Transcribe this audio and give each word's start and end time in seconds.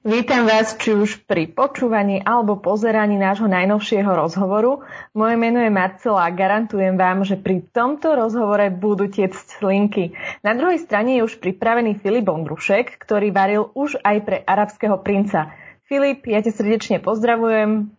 Vítam 0.00 0.48
vás 0.48 0.80
či 0.80 0.96
už 0.96 1.28
pri 1.28 1.44
počúvaní 1.52 2.24
alebo 2.24 2.56
pozeraní 2.56 3.20
nášho 3.20 3.44
najnovšieho 3.52 4.08
rozhovoru. 4.08 4.80
Moje 5.12 5.36
meno 5.36 5.60
je 5.60 5.68
Marcela 5.68 6.24
a 6.24 6.32
garantujem 6.32 6.96
vám, 6.96 7.20
že 7.20 7.36
pri 7.36 7.68
tomto 7.68 8.16
rozhovore 8.16 8.72
budú 8.72 9.12
tiecť 9.12 9.60
slinky. 9.60 10.16
Na 10.40 10.56
druhej 10.56 10.80
strane 10.80 11.20
je 11.20 11.28
už 11.28 11.36
pripravený 11.44 12.00
Filip 12.00 12.32
Ondrušek, 12.32 12.96
ktorý 12.96 13.28
varil 13.28 13.68
už 13.76 14.00
aj 14.00 14.16
pre 14.24 14.40
arabského 14.40 14.96
princa. 15.04 15.52
Filip, 15.84 16.24
ja 16.24 16.40
ťa 16.40 16.56
srdečne 16.56 16.96
pozdravujem. 17.04 17.92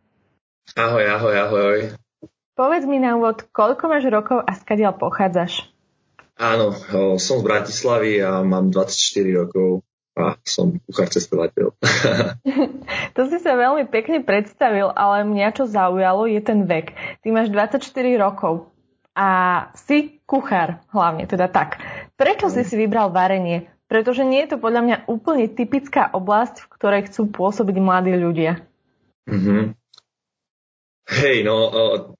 Ahoj, 0.73 1.05
ahoj, 1.05 1.35
ahoj. 1.37 1.77
Povedz 2.57 2.89
mi 2.89 2.97
na 2.97 3.13
úvod, 3.13 3.45
koľko 3.53 3.85
máš 3.85 4.09
rokov 4.09 4.41
a 4.41 4.57
skadiaľ 4.57 4.97
pochádzaš? 4.97 5.69
Áno, 6.33 6.73
som 7.21 7.37
z 7.37 7.45
Bratislavy 7.45 8.25
a 8.25 8.41
mám 8.41 8.73
24 8.73 8.89
rokov 9.45 9.85
a 10.15 10.35
som 10.43 10.75
kuchár 10.87 11.07
cestovateľ. 11.07 11.71
to 13.15 13.21
si 13.31 13.37
sa 13.39 13.55
veľmi 13.55 13.87
pekne 13.87 14.19
predstavil, 14.21 14.91
ale 14.91 15.23
mňa 15.23 15.47
čo 15.55 15.63
zaujalo 15.67 16.27
je 16.27 16.41
ten 16.43 16.67
vek. 16.67 16.93
Ty 17.23 17.27
máš 17.31 17.47
24 17.49 17.83
rokov 18.19 18.71
a 19.15 19.27
si 19.75 20.19
kuchár 20.27 20.83
hlavne, 20.91 21.27
teda 21.27 21.47
tak. 21.47 21.79
Prečo 22.15 22.51
si 22.51 22.63
si 22.63 22.75
vybral 22.75 23.11
varenie? 23.11 23.67
Pretože 23.91 24.23
nie 24.23 24.39
je 24.47 24.55
to 24.55 24.57
podľa 24.63 24.81
mňa 24.87 24.97
úplne 25.11 25.51
typická 25.51 26.07
oblasť, 26.15 26.63
v 26.63 26.71
ktorej 26.79 27.01
chcú 27.11 27.27
pôsobiť 27.27 27.75
mladí 27.75 28.15
ľudia. 28.15 28.63
Mm-hmm. 29.27 29.80
Hej, 31.11 31.43
no, 31.43 31.67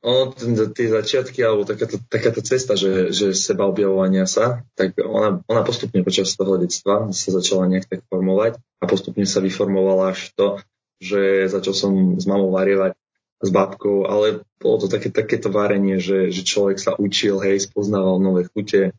ono, 0.03 0.35
tie 0.75 0.87
začiatky, 0.91 1.39
alebo 1.39 1.63
takáto, 1.63 1.95
takáto 2.11 2.43
cesta, 2.43 2.75
že, 2.75 3.15
že 3.15 3.31
seba 3.31 3.63
objavovania 3.63 4.27
sa, 4.27 4.67
tak 4.75 4.99
ona, 4.99 5.39
ona 5.47 5.63
postupne 5.63 6.03
počas 6.03 6.35
toho 6.35 6.59
detstva 6.59 7.07
sa 7.15 7.29
začala 7.31 7.71
nejak 7.71 7.87
tak 7.87 8.03
formovať 8.11 8.59
a 8.59 8.83
postupne 8.91 9.23
sa 9.23 9.39
vyformovala 9.39 10.11
až 10.11 10.35
to, 10.35 10.59
že 10.99 11.47
začal 11.47 11.71
som 11.71 11.91
s 12.19 12.27
mamou 12.27 12.51
varievať 12.51 12.99
s 13.39 13.49
babkou, 13.49 14.11
ale 14.11 14.43
bolo 14.59 14.83
to 14.83 14.87
také, 14.91 15.07
takéto 15.07 15.47
varenie, 15.47 16.03
že, 16.03 16.27
že 16.27 16.43
človek 16.43 16.75
sa 16.75 16.91
učil, 16.99 17.39
hej, 17.39 17.71
spoznával 17.71 18.19
nové 18.19 18.43
chute 18.51 18.91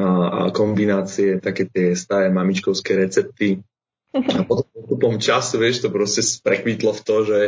a, 0.00 0.04
a 0.04 0.40
kombinácie, 0.56 1.36
také 1.44 1.68
tie 1.68 1.92
staré 1.92 2.32
mamičkovské 2.32 2.96
recepty. 2.96 3.60
A 4.16 4.40
potom 4.88 5.20
času, 5.20 5.60
vieš, 5.60 5.84
to 5.84 5.92
proste 5.92 6.24
prekvitlo 6.40 6.96
v 6.96 7.02
to, 7.04 7.16
že 7.28 7.38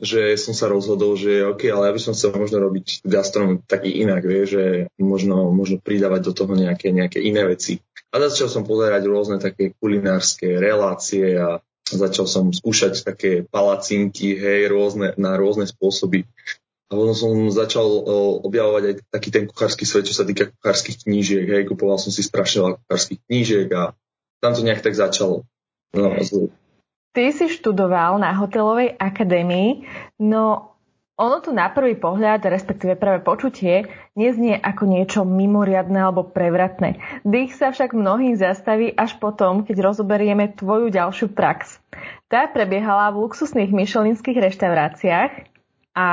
že 0.00 0.40
som 0.40 0.56
sa 0.56 0.66
rozhodol, 0.72 1.12
že 1.14 1.44
OK, 1.44 1.68
ale 1.68 1.92
ja 1.92 1.94
by 1.94 2.00
som 2.00 2.16
chcel 2.16 2.32
možno 2.32 2.56
robiť 2.56 3.04
gastronom 3.04 3.60
taký 3.68 4.00
inak, 4.00 4.24
vie, 4.24 4.48
že 4.48 4.62
možno, 4.96 5.52
možno 5.52 5.76
pridávať 5.76 6.20
do 6.24 6.32
toho 6.32 6.52
nejaké, 6.56 6.88
nejaké 6.88 7.20
iné 7.20 7.44
veci. 7.44 7.84
A 8.10 8.18
začal 8.18 8.48
som 8.48 8.64
pozerať 8.64 9.06
rôzne 9.06 9.38
také 9.38 9.76
kulinárske 9.76 10.58
relácie 10.58 11.36
a 11.36 11.60
začal 11.84 12.24
som 12.24 12.48
skúšať 12.50 13.04
také 13.04 13.44
palacinky, 13.44 14.34
hej, 14.34 14.72
rôzne, 14.72 15.14
na 15.20 15.36
rôzne 15.36 15.68
spôsoby. 15.68 16.24
A 16.90 16.98
potom 16.98 17.14
som 17.14 17.30
začal 17.54 17.86
objavovať 18.42 18.82
aj 18.82 18.94
taký 19.14 19.28
ten 19.30 19.44
kuchársky 19.46 19.86
svet, 19.86 20.10
čo 20.10 20.16
sa 20.16 20.26
týka 20.26 20.50
kuchárskych 20.58 21.06
knížiek. 21.06 21.46
Hej, 21.46 21.70
kupoval 21.70 22.02
som 22.02 22.10
si 22.10 22.26
strašne 22.26 22.66
veľa 22.66 22.74
kuchárskych 22.82 23.20
knížiek 23.30 23.68
a 23.78 23.94
tam 24.42 24.56
to 24.56 24.66
nejak 24.66 24.82
tak 24.82 24.98
začalo. 24.98 25.46
No, 25.94 26.18
Ty 27.10 27.34
si 27.34 27.50
študoval 27.50 28.22
na 28.22 28.30
hotelovej 28.38 28.94
akadémii, 28.94 29.82
no 30.22 30.70
ono 31.20 31.36
tu 31.44 31.52
na 31.52 31.68
prvý 31.68 32.00
pohľad, 32.00 32.48
respektíve 32.48 32.96
prvé 32.96 33.20
počutie, 33.20 33.92
neznie 34.16 34.56
ako 34.56 34.88
niečo 34.88 35.20
mimoriadné 35.28 36.00
alebo 36.00 36.24
prevratné. 36.24 36.96
Dých 37.28 37.60
sa 37.60 37.76
však 37.76 37.92
mnohým 37.92 38.40
zastaví 38.40 38.88
až 38.96 39.20
potom, 39.20 39.60
keď 39.68 39.92
rozoberieme 39.92 40.56
tvoju 40.56 40.88
ďalšiu 40.88 41.36
prax. 41.36 41.76
Tá 42.32 42.48
prebiehala 42.48 43.12
v 43.12 43.28
luxusných 43.28 43.68
myšelinských 43.68 44.40
reštauráciách 44.40 45.32
a 45.92 46.06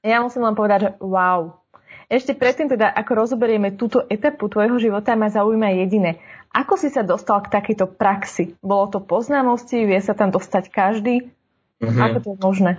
ja 0.00 0.18
musím 0.24 0.48
len 0.48 0.56
povedať, 0.56 0.78
že 0.88 0.90
wow. 1.04 1.60
Ešte 2.08 2.32
predtým 2.32 2.72
teda, 2.72 2.92
ako 2.92 3.24
rozoberieme 3.24 3.76
túto 3.76 4.04
etapu 4.08 4.48
tvojho 4.48 4.80
života, 4.80 5.16
ma 5.16 5.28
zaujíma 5.28 5.68
jediné. 5.84 6.20
Ako 6.52 6.76
si 6.76 6.92
sa 6.92 7.00
dostal 7.00 7.40
k 7.40 7.48
takejto 7.48 7.96
praxi? 7.96 8.52
Bolo 8.60 8.92
to 8.92 9.00
poznámosti? 9.00 9.88
Vie 9.88 10.00
sa 10.04 10.12
tam 10.12 10.28
dostať 10.28 10.68
každý? 10.68 11.32
Mm-hmm. 11.80 12.02
Ako 12.04 12.18
to 12.20 12.28
je 12.36 12.38
možné? 12.38 12.72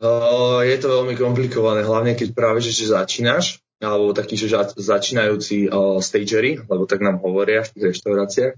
Uh, 0.00 0.64
je 0.64 0.80
to 0.80 0.88
veľmi 0.88 1.12
komplikované, 1.12 1.84
hlavne 1.84 2.16
keď 2.16 2.32
práve 2.32 2.64
že, 2.64 2.72
že 2.72 2.88
začínaš, 2.88 3.60
alebo 3.84 4.16
takí, 4.16 4.32
že 4.40 4.48
začínajúci 4.80 5.68
uh, 5.68 6.00
stagery, 6.00 6.64
lebo 6.64 6.88
tak 6.88 7.04
nám 7.04 7.20
hovoria 7.20 7.60
v 7.60 7.70
tých 7.76 7.84
reštauráciách. 7.92 8.54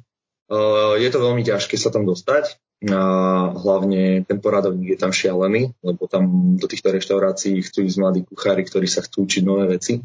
Uh, 0.46 0.94
je 1.02 1.08
to 1.10 1.18
veľmi 1.18 1.42
ťažké 1.42 1.74
sa 1.74 1.90
tam 1.90 2.06
dostať. 2.06 2.62
A 2.82 3.54
hlavne 3.54 4.26
ten 4.26 4.42
poradovník 4.42 4.94
je 4.94 4.98
tam 4.98 5.14
šialený, 5.14 5.70
lebo 5.86 6.10
tam 6.10 6.54
do 6.58 6.66
týchto 6.66 6.90
reštaurácií 6.90 7.62
chcú 7.62 7.86
ísť 7.86 7.98
mladí 8.02 8.20
kuchári, 8.26 8.66
ktorí 8.66 8.90
sa 8.90 9.06
chcú 9.06 9.22
učiť 9.22 9.42
nové 9.46 9.70
veci. 9.70 10.02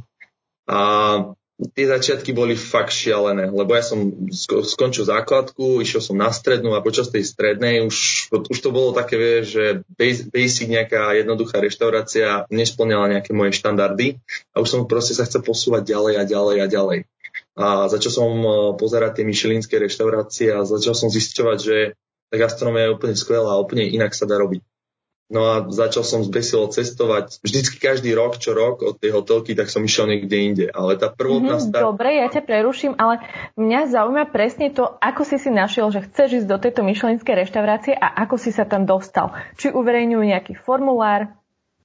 A 0.69 0.77
tie 1.57 1.89
začiatky 1.89 2.37
boli 2.37 2.53
fakt 2.53 2.93
šialené, 2.93 3.49
lebo 3.49 3.73
ja 3.73 3.81
som 3.81 4.29
skončil 4.61 5.09
základku, 5.09 5.81
išiel 5.81 6.05
som 6.05 6.13
na 6.13 6.29
strednú 6.29 6.77
a 6.77 6.85
počas 6.85 7.09
tej 7.09 7.25
strednej 7.25 7.81
už, 7.81 8.29
už 8.29 8.57
to 8.61 8.69
bolo 8.69 8.93
také, 8.93 9.41
že 9.41 9.81
basic 10.29 10.69
nejaká 10.69 11.17
jednoduchá 11.17 11.57
reštaurácia 11.57 12.45
nesplňala 12.53 13.17
nejaké 13.17 13.33
moje 13.33 13.57
štandardy 13.57 14.21
a 14.53 14.61
už 14.61 14.69
som 14.69 14.81
proste 14.85 15.17
sa 15.17 15.25
chcel 15.25 15.41
posúvať 15.41 15.89
ďalej 15.89 16.13
a 16.21 16.23
ďalej 16.29 16.57
a 16.61 16.67
ďalej. 16.69 16.99
A 17.57 17.89
začal 17.89 18.11
som 18.13 18.29
e, 18.29 18.49
pozerať 18.77 19.21
tie 19.21 19.25
myšelinské 19.25 19.81
reštaurácie 19.81 20.53
a 20.53 20.61
začal 20.61 20.93
som 20.93 21.09
zisťovať, 21.09 21.57
že 21.57 21.97
tá 22.29 22.35
gastronomia 22.37 22.89
je 22.89 22.95
úplne 23.01 23.15
skvelá 23.17 23.57
a 23.57 23.61
úplne 23.61 23.89
inak 23.89 24.13
sa 24.13 24.29
dá 24.29 24.37
robiť. 24.37 24.61
No 25.27 25.43
a 25.43 25.67
začal 25.67 26.07
som 26.07 26.23
zbesilo 26.23 26.71
cestovať. 26.71 27.43
Vždycky 27.43 27.83
každý 27.83 28.15
rok, 28.15 28.39
čo 28.39 28.55
rok 28.55 28.79
od 28.79 28.95
tej 28.95 29.11
hotelky, 29.11 29.59
tak 29.59 29.67
som 29.67 29.83
išiel 29.83 30.07
niekde 30.07 30.37
inde. 30.39 30.65
Ale 30.71 30.95
tá 30.95 31.11
prvotná 31.11 31.59
mm-hmm, 31.59 31.83
Dobre, 31.83 32.23
ja 32.23 32.31
ťa 32.31 32.47
preruším, 32.47 32.95
ale 32.95 33.19
mňa 33.59 33.91
zaujíma 33.91 34.31
presne 34.31 34.71
to, 34.71 34.87
ako 34.87 35.27
si 35.27 35.35
si 35.35 35.51
našiel, 35.51 35.91
že 35.91 36.07
chceš 36.07 36.43
ísť 36.43 36.47
do 36.47 36.57
tejto 36.63 36.79
myšelinskej 36.87 37.43
reštaurácie 37.43 37.91
a 37.91 38.23
ako 38.23 38.39
si 38.39 38.55
sa 38.55 38.63
tam 38.63 38.87
dostal. 38.87 39.35
Či 39.59 39.75
uverejňujú 39.75 40.23
nejaký 40.23 40.53
formulár, 40.63 41.35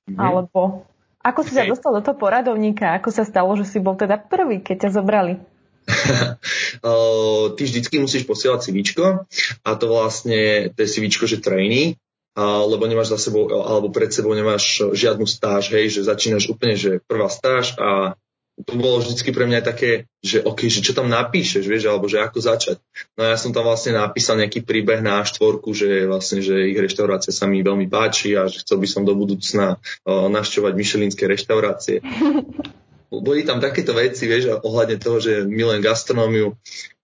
mm-hmm. 0.07 0.23
alebo 0.23 0.87
ako 1.23 1.41
si 1.43 1.55
sa 1.55 1.67
dostal 1.67 1.99
do 1.99 2.03
toho 2.03 2.15
poradovníka? 2.15 2.95
Ako 2.99 3.11
sa 3.11 3.27
stalo, 3.27 3.55
že 3.59 3.67
si 3.67 3.83
bol 3.83 3.99
teda 3.99 4.23
prvý, 4.23 4.63
keď 4.63 4.87
ťa 4.87 4.91
zobrali? 5.03 5.43
ty 7.59 7.63
vždycky 7.67 7.99
musíš 7.99 8.23
posielať 8.23 8.71
CVčko 8.71 9.27
a 9.67 9.71
to 9.75 9.85
vlastne, 9.91 10.71
to 10.71 10.79
je 10.87 10.89
CVčko, 10.95 11.27
že 11.27 11.43
trainee 11.43 11.99
lebo 12.41 12.88
nemáš 12.88 13.12
za 13.12 13.19
sebou, 13.28 13.48
alebo 13.50 13.93
pred 13.93 14.09
sebou 14.09 14.32
nemáš 14.32 14.81
žiadnu 14.97 15.28
stáž, 15.28 15.69
hej, 15.72 15.93
že 15.93 16.09
začínaš 16.09 16.48
úplne, 16.48 16.81
že 16.81 17.04
prvá 17.04 17.28
stáž 17.28 17.76
a 17.76 18.16
to 18.53 18.76
bolo 18.76 19.00
vždycky 19.00 19.32
pre 19.32 19.48
mňa 19.48 19.65
aj 19.65 19.66
také, 19.66 19.91
že 20.20 20.44
OK, 20.44 20.69
že 20.69 20.84
čo 20.84 20.93
tam 20.93 21.09
napíšeš, 21.09 21.65
vieš, 21.65 21.88
alebo 21.88 22.04
že 22.04 22.20
ako 22.20 22.38
začať. 22.38 22.76
No 23.16 23.25
ja 23.25 23.41
som 23.41 23.50
tam 23.50 23.65
vlastne 23.65 23.97
napísal 23.97 24.37
nejaký 24.38 24.62
príbeh 24.62 25.00
na 25.00 25.25
štvorku, 25.25 25.72
že 25.72 26.04
vlastne, 26.04 26.44
že 26.44 26.69
ich 26.69 26.76
reštaurácia 26.76 27.32
sa 27.32 27.48
mi 27.48 27.65
veľmi 27.65 27.88
páči 27.88 28.37
a 28.37 28.47
že 28.47 28.60
chcel 28.60 28.76
by 28.76 28.88
som 28.88 29.03
do 29.09 29.16
budúcna 29.16 29.81
uh, 29.81 30.28
našťovať 30.28 30.72
myšelinské 30.76 31.25
reštaurácie. 31.25 32.04
Boli 33.12 33.44
tam 33.44 33.60
takéto 33.60 33.93
veci, 33.93 34.25
vieš, 34.25 34.64
ohľadne 34.64 34.97
toho, 34.97 35.20
že 35.20 35.44
milujem 35.44 35.84
gastronómiu 35.84 36.56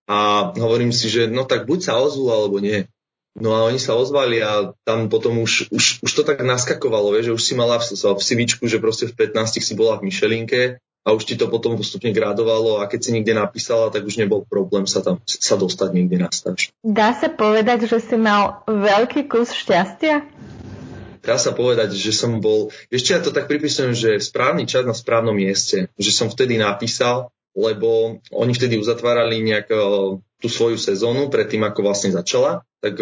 a 0.09 0.51
hovorím 0.57 0.89
si, 0.89 1.13
že 1.13 1.29
no 1.29 1.45
tak 1.45 1.69
buď 1.69 1.79
sa 1.85 2.01
ozvú, 2.01 2.33
alebo 2.33 2.61
nie. 2.65 2.89
No 3.39 3.55
a 3.55 3.71
oni 3.71 3.79
sa 3.79 3.95
ozvali 3.95 4.43
a 4.43 4.75
tam 4.83 5.07
potom 5.07 5.39
už, 5.39 5.71
už, 5.71 6.03
už 6.03 6.11
to 6.11 6.23
tak 6.27 6.43
naskakovalo, 6.43 7.15
vieš, 7.15 7.31
že 7.31 7.37
už 7.39 7.43
si 7.43 7.55
mala 7.55 7.79
v, 7.79 7.87
v 7.95 8.23
CVčku, 8.23 8.67
že 8.67 8.83
proste 8.83 9.07
v 9.07 9.15
15 9.15 9.63
si 9.63 9.73
bola 9.79 9.99
v 9.99 10.11
Michelinke 10.11 10.83
a 11.07 11.15
už 11.15 11.25
ti 11.25 11.35
to 11.39 11.47
potom 11.47 11.79
postupne 11.79 12.11
gradovalo 12.11 12.83
a 12.83 12.91
keď 12.91 13.01
si 13.01 13.11
niekde 13.15 13.39
napísala, 13.39 13.95
tak 13.95 14.05
už 14.05 14.19
nebol 14.19 14.43
problém 14.43 14.85
sa 14.91 15.01
tam 15.01 15.23
sa 15.25 15.55
dostať 15.55 15.91
niekde 15.95 16.19
na 16.19 16.29
stáž. 16.35 16.75
Dá 16.83 17.15
sa 17.15 17.31
povedať, 17.31 17.87
že 17.87 18.03
si 18.03 18.19
mal 18.19 18.67
veľký 18.67 19.31
kus 19.31 19.55
šťastia? 19.55 20.27
Dá 21.23 21.37
sa 21.39 21.55
povedať, 21.55 21.95
že 21.95 22.11
som 22.11 22.43
bol, 22.43 22.75
ešte 22.91 23.15
ja 23.15 23.21
to 23.23 23.31
tak 23.31 23.47
pripisujem, 23.47 23.95
že 23.95 24.19
správny 24.19 24.67
čas 24.67 24.83
na 24.83 24.97
správnom 24.97 25.37
mieste, 25.37 25.89
že 25.95 26.11
som 26.11 26.27
vtedy 26.27 26.59
napísal, 26.59 27.31
lebo 27.59 28.21
oni 28.31 28.53
vtedy 28.55 28.79
uzatvárali 28.79 29.43
nejak 29.43 29.67
tú 30.39 30.49
svoju 30.49 30.79
sezónu 30.79 31.27
predtým, 31.27 31.67
ako 31.67 31.81
vlastne 31.83 32.15
začala, 32.15 32.63
tak 32.81 32.99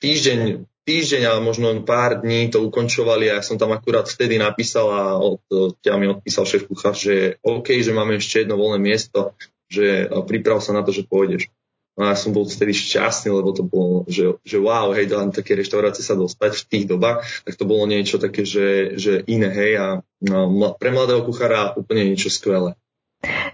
týždeň, 0.00 0.66
týždeň 0.86 1.22
a 1.26 1.32
možno 1.42 1.72
pár 1.82 2.22
dní 2.22 2.48
to 2.52 2.62
ukončovali 2.62 3.28
a 3.32 3.40
ja 3.40 3.42
som 3.42 3.58
tam 3.58 3.74
akurát 3.74 4.06
vtedy 4.06 4.38
napísal 4.38 4.86
a 4.92 5.02
od, 5.18 5.42
ťa 5.82 5.92
mi 5.98 6.06
odpísal 6.06 6.46
šéf 6.46 6.70
kuchár, 6.70 6.94
že 6.94 7.40
OK, 7.42 7.74
že 7.82 7.96
máme 7.96 8.20
ešte 8.20 8.44
jedno 8.44 8.54
voľné 8.60 8.78
miesto, 8.78 9.34
že 9.66 10.06
priprav 10.28 10.62
sa 10.62 10.76
na 10.76 10.86
to, 10.86 10.94
že 10.94 11.08
pôjdeš. 11.08 11.50
No 11.96 12.04
a 12.04 12.12
ja 12.12 12.16
som 12.20 12.36
bol 12.36 12.44
vtedy 12.44 12.76
šťastný, 12.76 13.32
lebo 13.32 13.56
to 13.56 13.64
bolo, 13.64 14.04
že, 14.04 14.36
že 14.44 14.60
wow, 14.60 14.92
hej, 14.92 15.08
do 15.08 15.16
také 15.32 15.56
reštaurácie 15.56 16.04
sa 16.04 16.12
dostať 16.12 16.52
v 16.52 16.66
tých 16.68 16.84
dobách, 16.92 17.24
tak 17.48 17.56
to 17.56 17.64
bolo 17.64 17.88
niečo 17.88 18.20
také, 18.20 18.44
že, 18.44 19.00
že 19.00 19.24
iné, 19.24 19.48
hej, 19.48 19.72
a 19.80 19.86
no, 20.20 20.76
pre 20.76 20.92
mladého 20.92 21.24
kuchára 21.24 21.72
úplne 21.72 22.12
niečo 22.12 22.28
skvelé. 22.28 22.76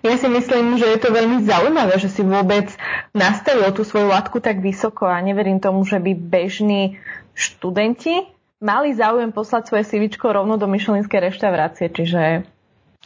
Ja 0.03 0.19
si 0.19 0.27
myslím, 0.27 0.83
že 0.83 0.91
je 0.91 0.99
to 0.99 1.15
veľmi 1.15 1.47
zaujímavé, 1.47 1.95
že 2.03 2.11
si 2.11 2.27
vôbec 2.27 2.75
nastavil 3.15 3.71
tú 3.71 3.87
svoju 3.87 4.11
latku 4.11 4.43
tak 4.43 4.59
vysoko 4.59 5.07
a 5.07 5.23
neverím 5.23 5.63
tomu, 5.63 5.87
že 5.87 6.03
by 6.03 6.13
bežní 6.19 6.99
študenti 7.39 8.27
mali 8.59 8.95
záujem 8.99 9.31
poslať 9.31 9.71
svoje 9.71 9.85
CVčko 9.87 10.35
rovno 10.35 10.59
do 10.59 10.67
myšelinskej 10.67 11.31
reštaurácie, 11.31 11.87
čiže 11.91 12.47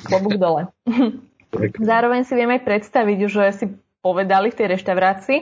klobúk 0.08 0.40
dole. 0.40 0.72
Zároveň 1.80 2.24
si 2.24 2.32
vieme 2.32 2.60
aj 2.60 2.64
predstaviť, 2.64 3.18
že 3.28 3.44
si 3.56 3.64
povedali 4.00 4.48
v 4.48 4.58
tej 4.58 4.66
reštaurácii, 4.76 5.40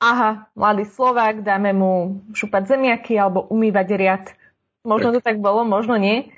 aha, 0.00 0.48
mladý 0.56 0.88
Slovák, 0.88 1.44
dáme 1.44 1.76
mu 1.76 2.20
šupať 2.32 2.76
zemiaky 2.76 3.16
alebo 3.20 3.44
umývať 3.48 3.88
riad. 3.96 4.24
Možno 4.88 5.16
to 5.16 5.20
tak 5.20 5.36
bolo, 5.40 5.68
možno 5.68 6.00
nie. 6.00 6.32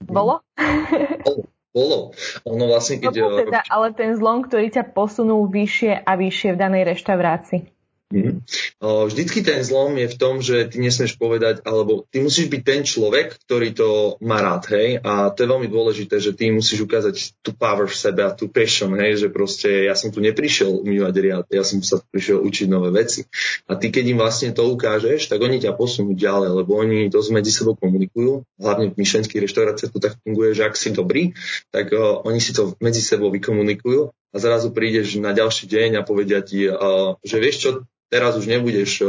Bolo? 0.00 0.44
bolo. 1.76 2.16
Ono 2.48 2.64
vlastne, 2.64 2.96
keď... 3.04 3.12
No, 3.20 3.36
teda, 3.36 3.60
ale 3.68 3.92
ten 3.92 4.16
zlom, 4.16 4.48
ktorý 4.48 4.72
ťa 4.72 4.96
posunul 4.96 5.44
vyššie 5.52 6.08
a 6.08 6.16
vyššie 6.16 6.56
v 6.56 6.58
danej 6.58 6.82
reštaurácii. 6.96 7.75
Mm. 8.06 8.46
Vždycky 8.78 9.42
ten 9.42 9.66
zlom 9.66 9.98
je 9.98 10.06
v 10.06 10.18
tom, 10.18 10.38
že 10.38 10.70
ty 10.70 10.78
nesmieš 10.78 11.18
povedať, 11.18 11.66
alebo 11.66 12.06
ty 12.06 12.22
musíš 12.22 12.46
byť 12.46 12.62
ten 12.62 12.80
človek, 12.86 13.34
ktorý 13.42 13.74
to 13.74 13.88
má 14.22 14.38
rád, 14.38 14.70
hej, 14.70 15.02
a 15.02 15.34
to 15.34 15.42
je 15.42 15.50
veľmi 15.50 15.66
dôležité, 15.66 16.22
že 16.22 16.30
ty 16.30 16.54
musíš 16.54 16.86
ukázať 16.86 17.34
tú 17.42 17.50
power 17.50 17.90
v 17.90 17.98
sebe 17.98 18.22
a 18.22 18.30
tú 18.30 18.46
passion, 18.46 18.94
hej, 18.94 19.26
že 19.26 19.28
proste 19.34 19.90
ja 19.90 19.98
som 19.98 20.14
tu 20.14 20.22
neprišiel 20.22 20.86
umývať 20.86 21.14
riad, 21.18 21.44
ja 21.50 21.66
som 21.66 21.82
sa 21.82 21.98
prišiel 21.98 22.46
učiť 22.46 22.70
nové 22.70 22.94
veci. 22.94 23.26
A 23.66 23.74
ty, 23.74 23.90
keď 23.90 24.14
im 24.14 24.22
vlastne 24.22 24.54
to 24.54 24.62
ukážeš, 24.70 25.26
tak 25.26 25.42
oni 25.42 25.58
ťa 25.58 25.74
posunú 25.74 26.14
ďalej, 26.14 26.62
lebo 26.62 26.78
oni 26.78 27.10
to 27.10 27.18
medzi 27.34 27.50
sebou 27.50 27.74
komunikujú, 27.74 28.46
hlavne 28.62 28.94
v 28.94 29.02
myšlenských 29.02 29.42
reštauráciách 29.42 29.90
to 29.90 29.98
tak 29.98 30.14
funguje, 30.22 30.54
že 30.54 30.62
ak 30.62 30.78
si 30.78 30.94
dobrý, 30.94 31.34
tak 31.74 31.90
uh, 31.90 32.22
oni 32.22 32.38
si 32.38 32.54
to 32.54 32.78
medzi 32.78 33.02
sebou 33.02 33.34
vykomunikujú 33.34 34.14
a 34.30 34.36
zrazu 34.38 34.74
prídeš 34.74 35.18
na 35.18 35.34
ďalší 35.36 35.66
deň 35.70 35.90
a 36.00 36.06
povedia 36.06 36.42
ti, 36.42 36.66
uh, 36.66 37.18
že 37.22 37.36
vieš 37.38 37.56
čo, 37.62 37.70
teraz 38.06 38.38
už 38.38 38.46
nebudeš 38.46 39.02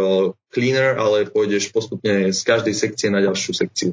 cleaner, 0.50 0.98
ale 0.98 1.30
pôjdeš 1.30 1.70
postupne 1.70 2.34
z 2.34 2.42
každej 2.42 2.74
sekcie 2.74 3.08
na 3.14 3.22
ďalšiu 3.22 3.52
sekciu. 3.54 3.90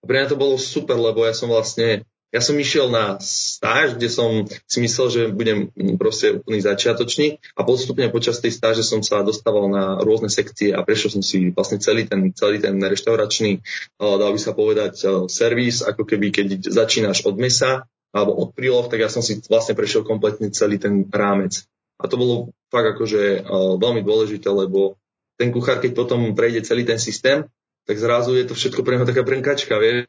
A 0.00 0.04
pre 0.08 0.16
mňa 0.20 0.32
to 0.32 0.40
bolo 0.40 0.56
super, 0.56 0.96
lebo 0.96 1.28
ja 1.28 1.36
som 1.36 1.52
vlastne 1.52 2.08
ja 2.34 2.42
som 2.42 2.58
išiel 2.58 2.90
na 2.90 3.16
stáž, 3.22 3.96
kde 3.96 4.10
som 4.10 4.44
si 4.66 4.78
myslel, 4.82 5.06
že 5.08 5.22
budem 5.30 5.70
proste 5.96 6.36
úplný 6.36 6.58
začiatočník 6.58 7.38
a 7.54 7.62
postupne 7.62 8.10
počas 8.10 8.42
tej 8.42 8.50
stáže 8.50 8.82
som 8.82 9.00
sa 9.00 9.22
dostával 9.22 9.70
na 9.70 10.02
rôzne 10.02 10.28
sekcie 10.28 10.74
a 10.74 10.82
prešiel 10.82 11.16
som 11.16 11.22
si 11.22 11.54
vlastne 11.54 11.78
celý 11.78 12.04
ten, 12.04 12.34
celý 12.34 12.58
ten 12.58 12.76
reštauračný, 12.76 13.62
dal 13.96 14.30
by 14.34 14.40
sa 14.42 14.52
povedať, 14.52 15.24
servis, 15.30 15.86
ako 15.86 16.02
keby 16.02 16.34
keď 16.34 16.46
začínaš 16.66 17.24
od 17.24 17.38
mesa 17.38 17.86
alebo 18.16 18.32
od 18.32 18.56
prílov, 18.56 18.88
tak 18.88 19.04
ja 19.04 19.12
som 19.12 19.20
si 19.20 19.36
vlastne 19.44 19.76
prešiel 19.76 20.00
kompletne 20.08 20.48
celý 20.48 20.80
ten 20.80 21.04
rámec. 21.12 21.68
A 22.00 22.08
to 22.08 22.16
bolo 22.16 22.56
fakt 22.72 22.96
akože 22.96 23.44
uh, 23.44 23.76
veľmi 23.76 24.00
dôležité, 24.00 24.48
lebo 24.48 24.96
ten 25.36 25.52
kuchár, 25.52 25.84
keď 25.84 25.92
potom 25.92 26.32
prejde 26.32 26.64
celý 26.64 26.88
ten 26.88 26.96
systém, 26.96 27.44
tak 27.84 28.00
zrazu 28.00 28.32
je 28.32 28.48
to 28.48 28.56
všetko 28.56 28.80
pre 28.80 28.96
neho 28.96 29.04
taká 29.04 29.20
brnkačka, 29.20 29.76
vieš. 29.76 30.08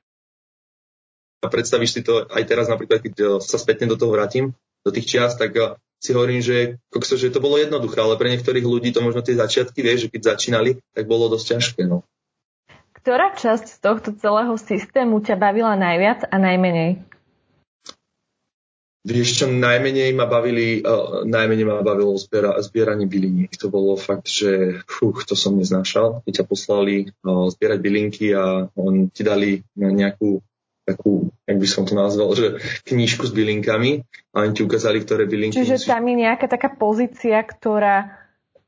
A 1.43 1.51
predstavíš 1.51 1.99
si 1.99 2.01
to 2.01 2.25
aj 2.31 2.43
teraz 2.47 2.71
napríklad, 2.71 3.03
keď 3.03 3.13
uh, 3.19 3.27
sa 3.43 3.59
spätne 3.59 3.91
do 3.91 3.99
toho 3.99 4.15
vrátim, 4.15 4.55
do 4.87 4.91
tých 4.95 5.11
čias, 5.11 5.35
tak 5.35 5.51
uh, 5.59 5.75
si 5.99 6.15
hovorím, 6.15 6.39
že, 6.39 6.79
kokso, 6.93 7.19
že 7.19 7.33
to 7.33 7.43
bolo 7.43 7.59
jednoduché, 7.59 7.99
ale 7.99 8.15
pre 8.15 8.31
niektorých 8.31 8.65
ľudí 8.65 8.95
to 8.95 9.03
možno 9.03 9.19
tie 9.19 9.35
začiatky, 9.35 9.83
vieš, 9.83 10.07
že 10.07 10.11
keď 10.15 10.21
začínali, 10.37 10.79
tak 10.95 11.09
bolo 11.09 11.27
dosť 11.27 11.45
ťažké. 11.57 11.81
No. 11.89 12.07
Ktorá 12.93 13.33
časť 13.33 13.65
z 13.67 13.77
tohto 13.81 14.09
celého 14.13 14.53
systému 14.59 15.23
ťa 15.23 15.35
bavila 15.39 15.73
najviac 15.73 16.27
a 16.27 16.35
najmenej? 16.37 17.01
Vieš 19.07 19.29
čo, 19.39 19.45
najmenej 19.47 20.11
ma 20.11 20.27
bavili, 20.27 20.83
uh, 20.83 21.23
najmenej 21.23 21.63
ma 21.63 21.79
bavilo 21.79 22.19
zbiera, 22.19 22.59
zbieranie 22.59 23.07
byliniek. 23.07 23.55
To 23.55 23.71
bolo 23.71 23.95
fakt, 23.95 24.27
že 24.27 24.83
fuch, 24.83 25.23
to 25.23 25.31
som 25.31 25.55
neznášal. 25.55 26.27
Keď 26.27 26.43
ťa 26.43 26.45
poslali 26.45 27.07
uh, 27.23 27.47
zbierať 27.47 27.79
bylinky 27.79 28.35
a 28.35 28.67
on 28.75 29.07
ti 29.07 29.23
dali 29.23 29.63
na 29.79 29.95
nejakú 29.95 30.43
takú, 30.83 31.31
jak 31.47 31.57
by 31.59 31.67
som 31.67 31.83
to 31.87 31.95
nazval, 31.95 32.35
že 32.35 32.59
knížku 32.87 33.27
s 33.27 33.35
bylinkami 33.35 34.03
a 34.35 34.43
oni 34.43 34.51
ti 34.55 34.63
ukázali, 34.63 35.03
ktoré 35.03 35.27
bylinky... 35.27 35.55
Čiže 35.55 35.83
musíš... 35.83 35.87
tam 35.87 36.03
je 36.07 36.15
nejaká 36.27 36.47
taká 36.47 36.71
pozícia, 36.71 37.39
ktorá 37.43 38.11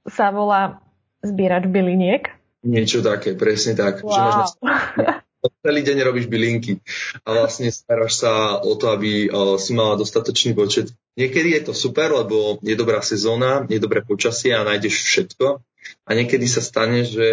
sa 0.08 0.32
volá 0.32 0.84
zbierať 1.24 1.68
byliniek? 1.68 2.24
Niečo 2.64 3.00
také, 3.00 3.40
presne 3.40 3.76
tak. 3.76 4.04
Wow. 4.04 4.12
Že 4.12 4.20
máš 4.20 4.52
na 4.60 4.76
celý 5.64 5.82
deň 5.84 5.98
robíš 6.04 6.28
bylinky 6.28 6.84
a 7.24 7.44
vlastne 7.44 7.72
staráš 7.72 8.20
sa 8.20 8.60
o 8.60 8.76
to, 8.76 8.92
aby 8.92 9.32
si 9.60 9.72
mala 9.72 9.96
dostatočný 9.96 10.52
počet. 10.52 10.92
Niekedy 11.16 11.56
je 11.60 11.62
to 11.72 11.74
super, 11.76 12.12
lebo 12.12 12.60
je 12.64 12.76
dobrá 12.76 13.00
sezóna, 13.04 13.68
je 13.68 13.80
dobré 13.80 14.04
počasie 14.04 14.56
a 14.56 14.68
nájdeš 14.68 15.04
všetko. 15.04 15.64
A 16.06 16.10
niekedy 16.14 16.46
sa 16.46 16.62
stane, 16.62 17.08
že 17.08 17.28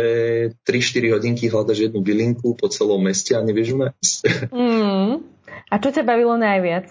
3-4 0.65 1.19
hodinky 1.19 1.51
hľadaš 1.51 1.91
jednu 1.91 2.01
bylinku 2.01 2.57
po 2.57 2.71
celom 2.71 3.03
meste 3.03 3.35
a 3.35 3.43
nevieš 3.43 3.75
ju 3.75 3.77
nájsť. 3.83 4.21
Mm. 4.57 5.23
A 5.67 5.75
čo 5.83 5.91
ťa 5.91 6.07
bavilo 6.07 6.39
najviac? 6.39 6.91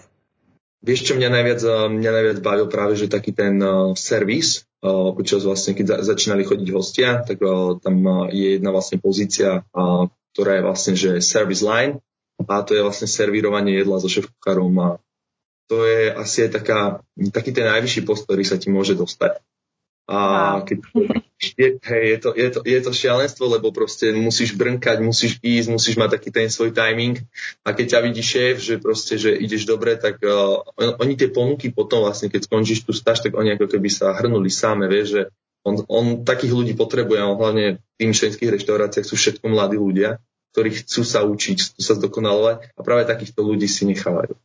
Vieš, 0.84 1.00
čo 1.08 1.14
mňa 1.16 1.28
najviac, 1.32 1.60
mňa 1.98 2.10
najviac 2.12 2.38
bavil 2.44 2.66
práve, 2.68 2.94
že 2.94 3.10
taký 3.10 3.32
ten 3.32 3.58
uh, 3.58 3.96
servis, 3.96 4.68
uh, 4.84 5.10
počas 5.16 5.42
vlastne, 5.42 5.72
keď 5.74 5.98
za, 5.98 6.14
začínali 6.14 6.44
chodiť 6.44 6.68
hostia, 6.70 7.24
tak 7.24 7.40
uh, 7.42 7.80
tam 7.80 7.96
uh, 8.04 8.28
je 8.30 8.60
jedna 8.60 8.70
vlastne 8.70 9.00
pozícia, 9.00 9.64
uh, 9.72 10.06
ktorá 10.36 10.60
je 10.60 10.66
vlastne, 10.68 10.92
že 10.92 11.24
service 11.24 11.64
line 11.64 12.04
a 12.44 12.60
to 12.60 12.76
je 12.76 12.84
vlastne 12.84 13.08
servírovanie 13.08 13.80
jedla 13.80 13.96
so 13.96 14.12
šéf-kuchárom 14.12 14.76
a 14.84 14.88
to 15.72 15.88
je 15.88 16.12
asi 16.12 16.46
aj 16.46 16.50
taká, 16.60 16.80
taký 17.32 17.56
ten 17.56 17.64
najvyšší 17.64 18.04
post, 18.04 18.28
ktorý 18.28 18.44
sa 18.44 18.60
ti 18.60 18.68
môže 18.68 18.92
dostať. 18.92 19.40
A 20.06 20.18
keď, 20.62 20.86
je, 21.58 21.68
hej, 21.82 22.04
je, 22.14 22.18
to, 22.22 22.30
je, 22.30 22.48
to, 22.54 22.60
je 22.62 22.78
to 22.78 22.92
šialenstvo, 22.94 23.50
lebo 23.50 23.74
proste 23.74 24.14
musíš 24.14 24.54
brnkať, 24.54 25.02
musíš 25.02 25.42
ísť, 25.42 25.66
musíš 25.66 25.98
mať 25.98 26.14
taký 26.14 26.30
ten 26.30 26.46
svoj 26.46 26.70
timing 26.70 27.18
a 27.66 27.74
keď 27.74 27.98
ťa 27.98 28.00
vidí 28.06 28.22
šéf, 28.22 28.62
že 28.62 28.78
proste, 28.78 29.18
že 29.18 29.34
ideš 29.34 29.66
dobre, 29.66 29.98
tak 29.98 30.22
uh, 30.22 30.62
oni 31.02 31.18
tie 31.18 31.26
ponuky 31.26 31.74
potom 31.74 32.06
vlastne, 32.06 32.30
keď 32.30 32.46
skončíš 32.46 32.86
tú 32.86 32.94
stáž, 32.94 33.18
tak 33.18 33.34
oni 33.34 33.58
ako 33.58 33.66
keby 33.66 33.90
sa 33.90 34.14
hrnuli 34.14 34.46
sáme, 34.46 34.86
vieš, 34.86 35.08
že 35.10 35.22
on, 35.66 35.82
on 35.90 36.06
takých 36.22 36.54
ľudí 36.54 36.72
potrebuje, 36.78 37.18
on 37.26 37.34
hlavne 37.34 37.82
v 37.82 37.96
tým 37.98 38.14
členských 38.14 38.54
reštauráciách 38.54 39.02
sú 39.02 39.18
všetko 39.18 39.50
mladí 39.50 39.74
ľudia, 39.74 40.22
ktorí 40.54 40.70
chcú 40.86 41.02
sa 41.02 41.26
učiť, 41.26 41.74
chcú 41.74 41.80
sa 41.82 41.98
zdokonalovať 41.98 42.72
a 42.78 42.80
práve 42.86 43.04
takýchto 43.10 43.42
ľudí 43.42 43.66
si 43.66 43.84
nechávajú. 43.90 44.38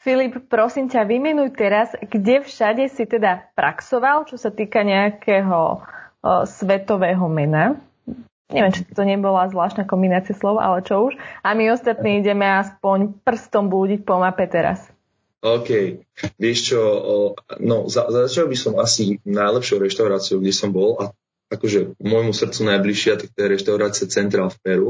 Filip, 0.00 0.46
prosím 0.50 0.90
ťa, 0.90 1.06
vymenuj 1.06 1.54
teraz, 1.54 1.94
kde 1.98 2.42
všade 2.42 2.86
si 2.90 3.06
teda 3.06 3.50
praxoval, 3.54 4.26
čo 4.26 4.38
sa 4.38 4.50
týka 4.50 4.82
nejakého 4.86 5.58
o, 5.58 5.70
svetového 6.46 7.26
mena. 7.30 7.78
Neviem, 8.50 8.74
či 8.74 8.82
to 8.82 9.06
nebola 9.06 9.46
zvláštna 9.46 9.86
kombinácia 9.86 10.34
slov, 10.34 10.58
ale 10.58 10.82
čo 10.82 11.06
už. 11.06 11.14
A 11.46 11.54
my 11.54 11.70
ostatní 11.70 12.18
ideme 12.18 12.46
aspoň 12.50 13.14
prstom 13.22 13.70
blúdiť 13.70 14.02
po 14.02 14.18
mape 14.18 14.42
teraz. 14.50 14.82
OK. 15.40 15.68
Vieš 16.36 16.58
čo, 16.60 16.80
no 17.64 17.88
za, 17.88 18.04
začal 18.12 18.52
by 18.52 18.56
som 18.56 18.76
asi 18.76 19.16
najlepšou 19.24 19.80
reštauráciou, 19.80 20.36
kde 20.36 20.52
som 20.52 20.68
bol 20.68 21.00
a 21.00 21.16
akože 21.48 21.96
môjmu 21.96 22.36
srdcu 22.36 22.60
najbližšia, 22.68 23.18
tak 23.18 23.28
to 23.32 23.38
je 23.42 23.52
reštaurácia 23.56 24.06
Central 24.06 24.52
v 24.52 24.60
Peru. 24.60 24.88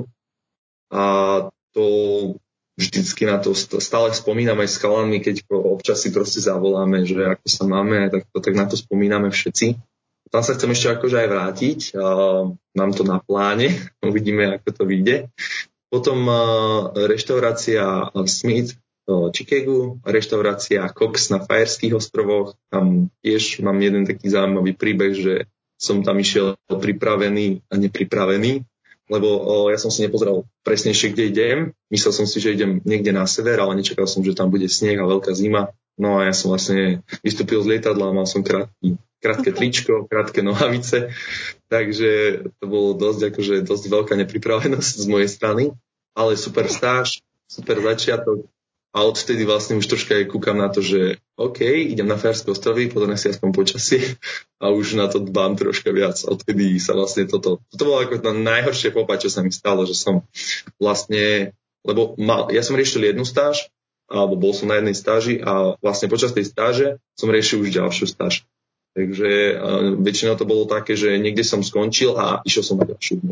A 0.91 1.03
to 1.71 1.85
vždycky 2.75 3.31
na 3.31 3.39
to 3.39 3.55
stále 3.55 4.11
spomínam 4.11 4.59
aj 4.59 4.69
s 4.75 4.81
chalami, 4.83 5.23
keď 5.23 5.47
občas 5.55 6.03
si 6.03 6.11
proste 6.11 6.43
zavoláme, 6.43 7.07
že 7.07 7.31
ako 7.31 7.47
sa 7.47 7.65
máme, 7.71 8.11
tak, 8.11 8.27
tak 8.27 8.55
na 8.59 8.67
to 8.67 8.75
spomíname 8.75 9.31
všetci. 9.31 9.79
Tam 10.31 10.43
sa 10.47 10.55
chcem 10.55 10.71
ešte 10.75 10.95
akože 10.95 11.17
aj 11.27 11.29
vrátiť. 11.31 11.79
Mám 12.75 12.91
to 12.95 13.03
na 13.07 13.23
pláne, 13.23 13.71
uvidíme, 14.03 14.59
ako 14.59 14.69
to 14.75 14.83
vyjde. 14.83 15.31
Potom 15.91 16.27
reštaurácia 16.95 18.11
Smith 18.27 18.75
Chicago, 19.35 19.99
reštaurácia 20.07 20.87
Cox 20.95 21.35
na 21.35 21.43
Fajerských 21.43 21.99
ostrovoch. 21.99 22.55
Tam 22.71 23.11
tiež 23.25 23.61
mám 23.61 23.79
jeden 23.83 24.07
taký 24.07 24.31
zaujímavý 24.31 24.79
príbeh, 24.79 25.13
že 25.15 25.35
som 25.81 26.05
tam 26.05 26.21
išiel 26.21 26.61
pripravený 26.69 27.65
a 27.73 27.75
nepripravený, 27.81 28.63
lebo 29.09 29.29
o, 29.41 29.55
ja 29.73 29.81
som 29.81 29.89
si 29.89 30.05
nepozrel 30.05 30.45
presnejšie, 30.63 31.17
kde 31.17 31.25
idem. 31.25 31.59
Myslel 31.89 32.13
som 32.13 32.27
si, 32.29 32.39
že 32.39 32.53
idem 32.53 32.85
niekde 32.85 33.11
na 33.17 33.25
sever, 33.25 33.59
ale 33.59 33.81
nečakal 33.81 34.05
som, 34.05 34.21
že 34.21 34.37
tam 34.37 34.53
bude 34.53 34.69
sneh 34.69 35.01
a 35.01 35.09
veľká 35.09 35.33
zima. 35.33 35.73
No 35.97 36.21
a 36.21 36.29
ja 36.29 36.35
som 36.37 36.53
vlastne 36.53 37.03
vystúpil 37.25 37.65
z 37.65 37.77
lietadla, 37.77 38.13
mal 38.13 38.29
som 38.29 38.45
krátky, 38.45 39.01
krátke 39.21 39.51
tričko, 39.53 40.09
krátke 40.09 40.41
nohavice, 40.41 41.13
takže 41.69 42.41
to 42.57 42.65
bolo 42.65 42.97
dosť, 42.97 43.35
akože 43.35 43.55
dosť 43.65 43.85
veľká 43.89 44.15
nepripravenosť 44.25 44.95
z 45.01 45.07
mojej 45.09 45.29
strany, 45.29 45.65
ale 46.17 46.41
super 46.41 46.69
stáž, 46.73 47.21
super 47.51 47.83
začiatok, 47.85 48.49
a 48.91 49.07
odtedy 49.07 49.47
vlastne 49.47 49.79
už 49.79 49.87
troška 49.87 50.19
aj 50.19 50.35
kúkam 50.35 50.59
na 50.59 50.67
to, 50.67 50.83
že 50.83 51.23
OK, 51.39 51.63
idem 51.63 52.11
na 52.11 52.19
Fajerské 52.19 52.51
ostrovy, 52.51 52.91
potom 52.91 53.15
si 53.15 53.31
aspoň 53.31 53.49
počasie 53.55 54.19
a 54.59 54.75
už 54.75 54.99
na 54.99 55.07
to 55.07 55.23
dbám 55.23 55.55
troška 55.55 55.95
viac. 55.95 56.19
Odtedy 56.27 56.83
sa 56.83 56.99
vlastne 56.99 57.31
toto, 57.31 57.63
toto 57.71 57.83
bolo 57.87 58.03
ako 58.03 58.19
to 58.19 58.31
najhoršie 58.35 58.91
popa, 58.91 59.15
čo 59.15 59.31
sa 59.31 59.47
mi 59.47 59.55
stalo, 59.55 59.87
že 59.87 59.95
som 59.95 60.27
vlastne, 60.83 61.55
lebo 61.87 62.19
mal, 62.19 62.51
ja 62.51 62.67
som 62.67 62.75
riešil 62.75 63.15
jednu 63.15 63.23
stáž 63.23 63.71
alebo 64.11 64.35
bol 64.35 64.51
som 64.51 64.67
na 64.67 64.83
jednej 64.83 64.99
stáži 64.99 65.39
a 65.39 65.79
vlastne 65.79 66.11
počas 66.11 66.35
tej 66.35 66.51
stáže 66.51 66.99
som 67.15 67.31
riešil 67.31 67.63
už 67.63 67.71
ďalšiu 67.71 68.11
stáž. 68.11 68.43
Takže 68.99 69.55
väčšinou 70.03 70.35
to 70.35 70.43
bolo 70.43 70.67
také, 70.67 70.99
že 70.99 71.15
niekde 71.15 71.47
som 71.47 71.63
skončil 71.63 72.19
a 72.19 72.43
išiel 72.43 72.67
som 72.67 72.77
na 72.83 72.91
ďalšiu. 72.91 73.23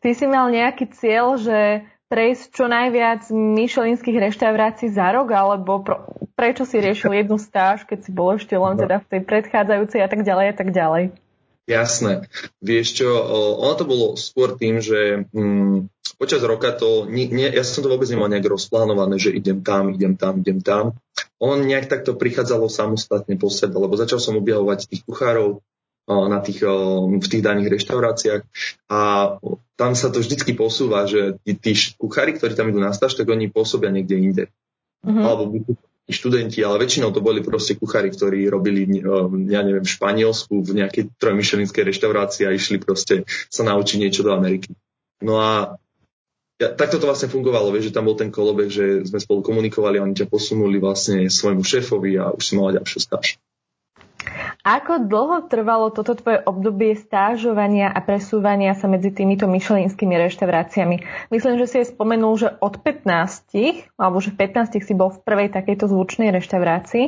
Ty 0.00 0.10
si 0.16 0.24
mal 0.24 0.48
nejaký 0.48 0.88
cieľ, 0.96 1.36
že 1.36 1.84
prejsť 2.06 2.44
čo 2.54 2.64
najviac 2.70 3.26
myšelinských 3.34 4.18
reštaurácií 4.30 4.88
za 4.94 5.10
rok, 5.10 5.34
alebo 5.34 5.82
pro, 5.82 6.06
prečo 6.38 6.62
si 6.62 6.78
riešil 6.78 7.12
jednu 7.12 7.36
stáž, 7.38 7.82
keď 7.82 7.98
si 8.06 8.10
bol 8.14 8.38
ešte 8.38 8.54
len 8.54 8.78
no. 8.78 8.80
teda 8.86 9.02
v 9.02 9.06
tej 9.10 9.20
predchádzajúcej 9.26 10.00
a 10.02 10.08
tak 10.08 10.20
ďalej 10.22 10.46
a 10.46 10.54
tak 10.54 10.68
ďalej? 10.70 11.04
Jasné. 11.66 12.30
Vieš 12.62 13.02
čo, 13.02 13.10
ono 13.58 13.74
to 13.74 13.84
bolo 13.90 14.06
skôr 14.14 14.54
tým, 14.54 14.78
že 14.78 15.26
hm, 15.34 15.90
počas 16.14 16.38
roka 16.46 16.70
to, 16.70 17.10
nie, 17.10 17.26
nie, 17.26 17.50
ja 17.50 17.66
som 17.66 17.82
to 17.82 17.90
vôbec 17.90 18.06
nemal 18.06 18.30
nejak 18.30 18.46
rozplánované, 18.46 19.18
že 19.18 19.34
idem 19.34 19.66
tam, 19.66 19.90
idem 19.90 20.14
tam, 20.14 20.38
idem 20.46 20.62
tam. 20.62 20.94
On 21.42 21.58
nejak 21.58 21.90
takto 21.90 22.14
prichádzalo 22.14 22.70
samostatne 22.70 23.34
po 23.34 23.50
sebe, 23.50 23.82
lebo 23.82 23.98
začal 23.98 24.22
som 24.22 24.38
objavovať 24.38 24.86
tých 24.86 25.02
kuchárov, 25.02 25.58
na 26.06 26.38
tých, 26.38 26.62
v 27.06 27.26
tých 27.26 27.42
daných 27.42 27.82
reštauráciách 27.82 28.42
a 28.86 29.00
tam 29.74 29.92
sa 29.98 30.08
to 30.08 30.22
vždycky 30.22 30.54
posúva, 30.54 31.04
že 31.04 31.36
tí, 31.42 31.58
tí 31.58 31.72
kuchári, 31.98 32.38
ktorí 32.38 32.54
tam 32.54 32.70
idú 32.70 32.78
na 32.78 32.94
stáž, 32.94 33.18
tak 33.18 33.26
oni 33.26 33.50
pôsobia 33.50 33.90
niekde 33.90 34.16
inde. 34.16 34.44
Mm-hmm. 35.02 35.24
Alebo 35.26 35.42
študenti, 36.06 36.62
ale 36.62 36.78
väčšinou 36.86 37.10
to 37.10 37.18
boli 37.18 37.42
proste 37.42 37.74
kuchári, 37.74 38.14
ktorí 38.14 38.46
robili, 38.46 38.86
ja 39.50 39.60
neviem, 39.66 39.82
v 39.82 39.94
Španielsku 39.98 40.62
v 40.62 40.86
nejakej 40.86 41.18
trojmyšelinskej 41.18 41.82
reštaurácii 41.82 42.46
a 42.46 42.54
išli 42.54 42.78
proste 42.78 43.26
sa 43.50 43.66
naučiť 43.66 43.98
niečo 43.98 44.22
do 44.22 44.30
Ameriky. 44.30 44.70
No 45.26 45.42
a 45.42 45.74
ja, 46.56 46.72
takto 46.72 47.02
to 47.02 47.10
vlastne 47.10 47.28
fungovalo, 47.28 47.68
vieš, 47.74 47.90
že 47.90 47.96
tam 47.98 48.06
bol 48.08 48.16
ten 48.16 48.30
kolobek, 48.30 48.70
že 48.70 48.86
sme 49.04 49.18
spolu 49.20 49.42
komunikovali 49.42 49.98
a 50.00 50.06
oni 50.06 50.14
ťa 50.14 50.30
posunuli 50.30 50.78
vlastne 50.78 51.26
svojmu 51.26 51.66
šéfovi 51.66 52.16
a 52.22 52.32
už 52.32 52.42
si 52.42 52.52
mala 52.54 52.78
ďalšiu 52.80 52.98
stáž. 53.02 53.36
Ako 54.66 55.06
dlho 55.06 55.46
trvalo 55.46 55.94
toto 55.94 56.18
tvoje 56.18 56.42
obdobie 56.42 56.98
stážovania 56.98 57.86
a 57.86 58.02
presúvania 58.02 58.74
sa 58.74 58.90
medzi 58.90 59.14
týmito 59.14 59.46
myšelinskými 59.46 60.18
reštauráciami? 60.26 61.06
Myslím, 61.30 61.54
že 61.62 61.70
si 61.70 61.76
je 61.78 61.94
spomenul, 61.94 62.34
že 62.34 62.50
od 62.58 62.82
15, 62.82 63.94
alebo 63.94 64.18
že 64.18 64.34
v 64.34 64.42
15 64.42 64.82
si 64.82 64.92
bol 64.98 65.14
v 65.14 65.22
prvej 65.22 65.54
takejto 65.54 65.86
zvučnej 65.86 66.34
reštaurácii. 66.34 67.04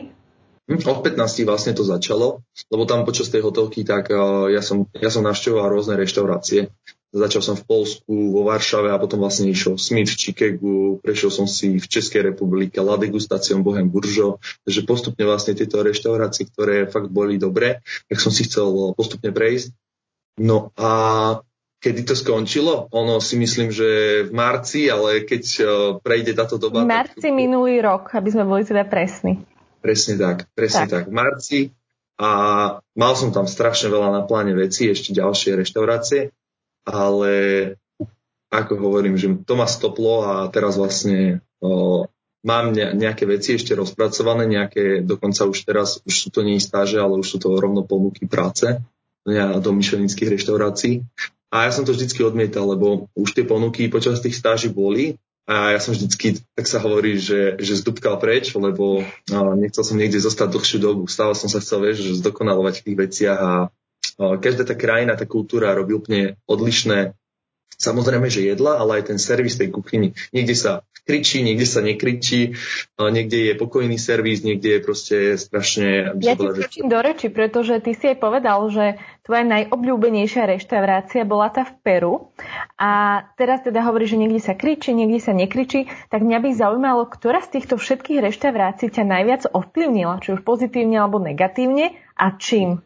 Hm, 0.70 0.86
od 0.86 1.02
15 1.02 1.18
vlastne 1.50 1.74
to 1.74 1.82
začalo, 1.82 2.46
lebo 2.70 2.86
tam 2.86 3.02
počas 3.02 3.26
tej 3.26 3.42
hotelky 3.42 3.82
tak 3.82 4.06
uh, 4.14 4.46
ja 4.46 4.62
som, 4.62 4.86
ja 4.94 5.10
som 5.10 5.26
navštevoval 5.26 5.74
rôzne 5.74 5.98
reštaurácie 5.98 6.70
Začal 7.08 7.40
som 7.40 7.56
v 7.56 7.64
Polsku, 7.64 8.12
vo 8.36 8.44
Varšave 8.44 8.92
a 8.92 9.00
potom 9.00 9.24
vlastne 9.24 9.48
išiel 9.48 9.80
Smith 9.80 10.12
v 10.12 10.20
Chicagu, 10.20 11.00
prešiel 11.00 11.32
som 11.32 11.48
si 11.48 11.80
v 11.80 11.86
Českej 11.88 12.20
republike 12.20 12.76
La 12.84 13.00
Degustation 13.00 13.64
Bohem 13.64 13.88
Buržo, 13.88 14.36
takže 14.68 14.84
postupne 14.84 15.24
vlastne 15.24 15.56
tieto 15.56 15.80
reštaurácie, 15.80 16.52
ktoré 16.52 16.84
fakt 16.84 17.08
boli 17.08 17.40
dobré, 17.40 17.80
tak 18.12 18.20
som 18.20 18.28
si 18.28 18.44
chcel 18.44 18.92
postupne 18.92 19.32
prejsť. 19.32 19.72
No 20.44 20.68
a 20.76 20.90
kedy 21.80 22.04
to 22.04 22.12
skončilo? 22.12 22.92
Ono 22.92 23.24
si 23.24 23.40
myslím, 23.40 23.72
že 23.72 24.22
v 24.28 24.32
marci, 24.36 24.92
ale 24.92 25.24
keď 25.24 25.42
e, 25.48 25.62
prejde 26.04 26.36
táto 26.36 26.60
doba... 26.60 26.84
V 26.84 26.92
marci 26.92 27.24
tak... 27.24 27.32
minulý 27.32 27.80
rok, 27.80 28.12
aby 28.12 28.28
sme 28.28 28.44
boli 28.44 28.68
teda 28.68 28.84
presní. 28.84 29.40
Presne 29.80 30.20
tak, 30.20 30.44
presne 30.52 30.84
tak. 30.84 30.92
tak. 30.92 31.04
V 31.08 31.14
marci 31.16 31.58
a 32.20 32.30
mal 32.92 33.12
som 33.16 33.32
tam 33.32 33.48
strašne 33.48 33.88
veľa 33.88 34.12
na 34.12 34.22
pláne 34.28 34.52
veci, 34.52 34.92
ešte 34.92 35.16
ďalšie 35.16 35.56
reštaurácie 35.56 36.36
ale 36.88 37.32
ako 38.48 38.80
hovorím, 38.80 39.20
že 39.20 39.28
to 39.44 39.54
ma 39.60 39.68
stoplo 39.68 40.24
a 40.24 40.32
teraz 40.48 40.80
vlastne 40.80 41.44
o, 41.60 42.08
mám 42.40 42.72
ne, 42.72 42.96
nejaké 42.96 43.28
veci 43.28 43.60
ešte 43.60 43.76
rozpracované, 43.76 44.48
nejaké, 44.48 45.04
dokonca 45.04 45.44
už 45.44 45.68
teraz, 45.68 46.00
už 46.08 46.14
sú 46.16 46.28
to 46.32 46.40
nie 46.40 46.56
stáže, 46.56 46.96
ale 46.96 47.20
už 47.20 47.28
sú 47.28 47.38
to 47.38 47.52
rovno 47.60 47.84
ponuky 47.84 48.24
práce 48.24 48.80
do 49.36 49.70
myšelinských 49.76 50.40
reštaurácií. 50.40 51.04
A 51.52 51.68
ja 51.68 51.72
som 51.72 51.84
to 51.84 51.92
vždycky 51.92 52.24
odmietal, 52.24 52.64
lebo 52.64 53.12
už 53.12 53.36
tie 53.36 53.44
ponuky 53.44 53.92
počas 53.92 54.24
tých 54.24 54.36
stáží 54.36 54.72
boli 54.72 55.20
a 55.48 55.72
ja 55.72 55.80
som 55.80 55.96
vždycky, 55.96 56.44
tak 56.52 56.68
sa 56.68 56.76
hovorí, 56.76 57.16
že, 57.16 57.56
že 57.56 57.80
zdúbkal 57.80 58.20
preč, 58.20 58.52
lebo 58.52 59.00
no, 59.32 59.56
nechcel 59.56 59.80
som 59.80 59.96
niekde 59.96 60.20
zostať 60.20 60.48
dlhšiu 60.52 60.78
dobu. 60.80 61.08
Stále 61.08 61.32
som 61.32 61.48
sa 61.48 61.64
chcel, 61.64 61.88
vieš, 61.88 62.04
že 62.04 62.20
zdokonalovať 62.20 62.80
v 62.80 62.84
tých 62.84 62.96
veciach 63.00 63.40
a 63.40 63.52
každá 64.18 64.66
tá 64.66 64.74
krajina, 64.74 65.14
tá 65.14 65.24
kultúra 65.24 65.72
robí 65.72 65.94
úplne 65.94 66.34
odlišné. 66.50 67.14
Samozrejme, 67.78 68.26
že 68.26 68.42
jedla, 68.42 68.82
ale 68.82 68.98
aj 68.98 69.14
ten 69.14 69.18
servis 69.22 69.54
tej 69.54 69.70
kuchyni. 69.70 70.10
Niekde 70.34 70.54
sa 70.58 70.72
kričí, 71.06 71.46
niekde 71.46 71.62
sa 71.62 71.78
nekričí, 71.78 72.58
niekde 72.98 73.38
je 73.48 73.54
pokojný 73.54 73.94
servis, 73.96 74.42
niekde 74.42 74.76
je 74.76 74.80
proste 74.82 75.16
strašne... 75.38 76.18
Ja 76.18 76.34
ti 76.34 76.44
skočím 76.44 76.90
do 76.90 76.98
reči, 76.98 77.30
pretože 77.30 77.78
ty 77.78 77.94
si 77.94 78.10
aj 78.10 78.18
povedal, 78.18 78.66
že 78.68 78.98
tvoja 79.22 79.46
najobľúbenejšia 79.46 80.58
reštaurácia 80.58 81.22
bola 81.22 81.54
tá 81.54 81.64
v 81.64 81.72
Peru. 81.80 82.14
A 82.76 83.22
teraz 83.38 83.62
teda 83.62 83.86
hovorí, 83.86 84.10
že 84.10 84.18
niekde 84.18 84.42
sa 84.42 84.58
kričí, 84.58 84.90
niekde 84.90 85.22
sa 85.22 85.30
nekričí, 85.30 85.86
tak 86.10 86.26
mňa 86.26 86.38
by 86.44 86.50
zaujímalo, 86.58 87.06
ktorá 87.06 87.46
z 87.46 87.62
týchto 87.62 87.78
všetkých 87.78 88.18
reštaurácií 88.18 88.90
ťa 88.90 89.06
najviac 89.06 89.42
ovplyvnila, 89.54 90.18
či 90.18 90.34
už 90.34 90.42
pozitívne 90.42 90.98
alebo 90.98 91.22
negatívne 91.22 91.94
a 92.18 92.34
čím? 92.36 92.82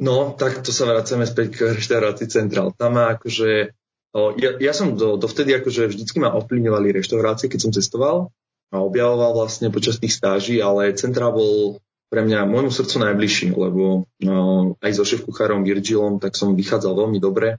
No, 0.00 0.32
tak 0.32 0.64
to 0.64 0.72
sa 0.72 0.88
vracame 0.88 1.28
späť 1.28 1.46
k 1.52 1.58
reštaurácii 1.76 2.28
Central. 2.30 2.72
Tam 2.72 2.96
má 2.96 3.12
akože, 3.18 3.76
o, 4.16 4.32
ja, 4.40 4.56
ja 4.56 4.72
som 4.72 4.96
do, 4.96 5.20
dovtedy 5.20 5.52
akože 5.58 5.92
vždycky 5.92 6.16
ma 6.16 6.32
ovplyvňovali 6.32 6.96
reštaurácie, 6.96 7.52
keď 7.52 7.60
som 7.60 7.72
cestoval 7.76 8.32
a 8.72 8.80
objavoval 8.80 9.36
vlastne 9.36 9.68
počas 9.68 10.00
tých 10.00 10.16
stáží, 10.16 10.58
ale 10.64 10.96
Central 10.96 11.36
bol 11.36 11.76
pre 12.12 12.24
mňa 12.24 12.44
môjmu 12.44 12.68
srdcu 12.68 13.08
najbližší, 13.08 13.48
lebo 13.56 14.04
no, 14.20 14.76
aj 14.84 14.92
so 14.92 15.04
šéf 15.04 15.24
kuchárom 15.24 15.64
Virgilom 15.64 16.20
tak 16.20 16.36
som 16.36 16.52
vychádzal 16.52 16.92
veľmi 16.92 17.16
dobre 17.16 17.56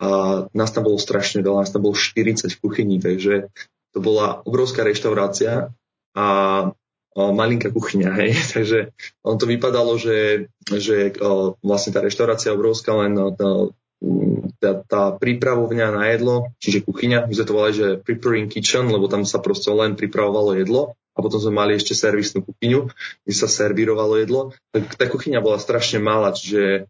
a 0.00 0.08
nás 0.56 0.72
tam 0.72 0.88
bolo 0.88 0.96
strašne 0.96 1.44
veľa, 1.44 1.68
nás 1.68 1.72
tam 1.72 1.84
bolo 1.84 1.92
40 1.92 2.48
v 2.48 2.60
kuchyni, 2.64 2.96
takže 2.96 3.52
to 3.92 3.98
bola 4.00 4.40
obrovská 4.48 4.88
reštaurácia 4.88 5.68
a 6.16 6.26
malinká 7.16 7.74
kuchyňa, 7.74 8.10
hej. 8.22 8.30
Takže 8.34 8.78
on 9.26 9.36
to 9.38 9.46
vypadalo, 9.46 9.98
že, 9.98 10.50
že 10.66 11.14
vlastne 11.60 11.90
tá 11.94 12.00
reštaurácia 12.02 12.54
obrovská, 12.54 12.94
len 12.94 13.16
tá, 14.60 14.70
tá 14.88 15.02
prípravovňa 15.16 15.86
na 15.92 16.04
jedlo, 16.12 16.52
čiže 16.56 16.84
kuchyňa, 16.84 17.28
my 17.28 17.32
sme 17.36 17.46
to 17.48 17.56
volali, 17.56 17.74
že 17.76 17.88
preparing 18.00 18.48
kitchen, 18.48 18.88
lebo 18.88 19.08
tam 19.08 19.28
sa 19.28 19.40
proste 19.40 19.68
len 19.72 19.96
pripravovalo 19.96 20.56
jedlo 20.56 20.96
a 21.16 21.18
potom 21.20 21.42
sme 21.42 21.52
mali 21.52 21.76
ešte 21.76 21.92
servisnú 21.92 22.40
kuchyňu, 22.46 22.88
kde 23.26 23.34
sa 23.34 23.50
servírovalo 23.50 24.22
jedlo. 24.22 24.56
Tak 24.72 24.96
tá 24.96 25.04
kuchyňa 25.10 25.44
bola 25.44 25.60
strašne 25.60 26.00
malá, 26.00 26.32
čiže 26.32 26.88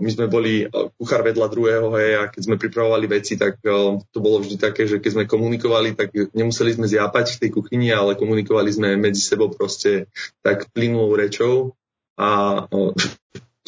my 0.00 0.08
sme 0.08 0.24
boli 0.24 0.64
kuchár 0.96 1.20
vedľa 1.20 1.46
druhého, 1.52 1.92
hej, 2.00 2.12
a 2.16 2.22
keď 2.32 2.42
sme 2.48 2.56
pripravovali 2.56 3.06
veci, 3.12 3.36
tak 3.36 3.60
to 3.60 4.18
bolo 4.18 4.40
vždy 4.40 4.56
také, 4.56 4.88
že 4.88 5.04
keď 5.04 5.10
sme 5.12 5.24
komunikovali, 5.28 5.92
tak 5.92 6.16
nemuseli 6.32 6.72
sme 6.72 6.88
zjápať 6.88 7.36
v 7.36 7.40
tej 7.44 7.50
kuchyni, 7.52 7.92
ale 7.92 8.16
komunikovali 8.16 8.72
sme 8.72 8.96
medzi 8.96 9.20
sebou 9.20 9.52
proste 9.52 10.08
tak 10.40 10.72
plynulou 10.72 11.12
rečou 11.12 11.76
a 12.16 12.64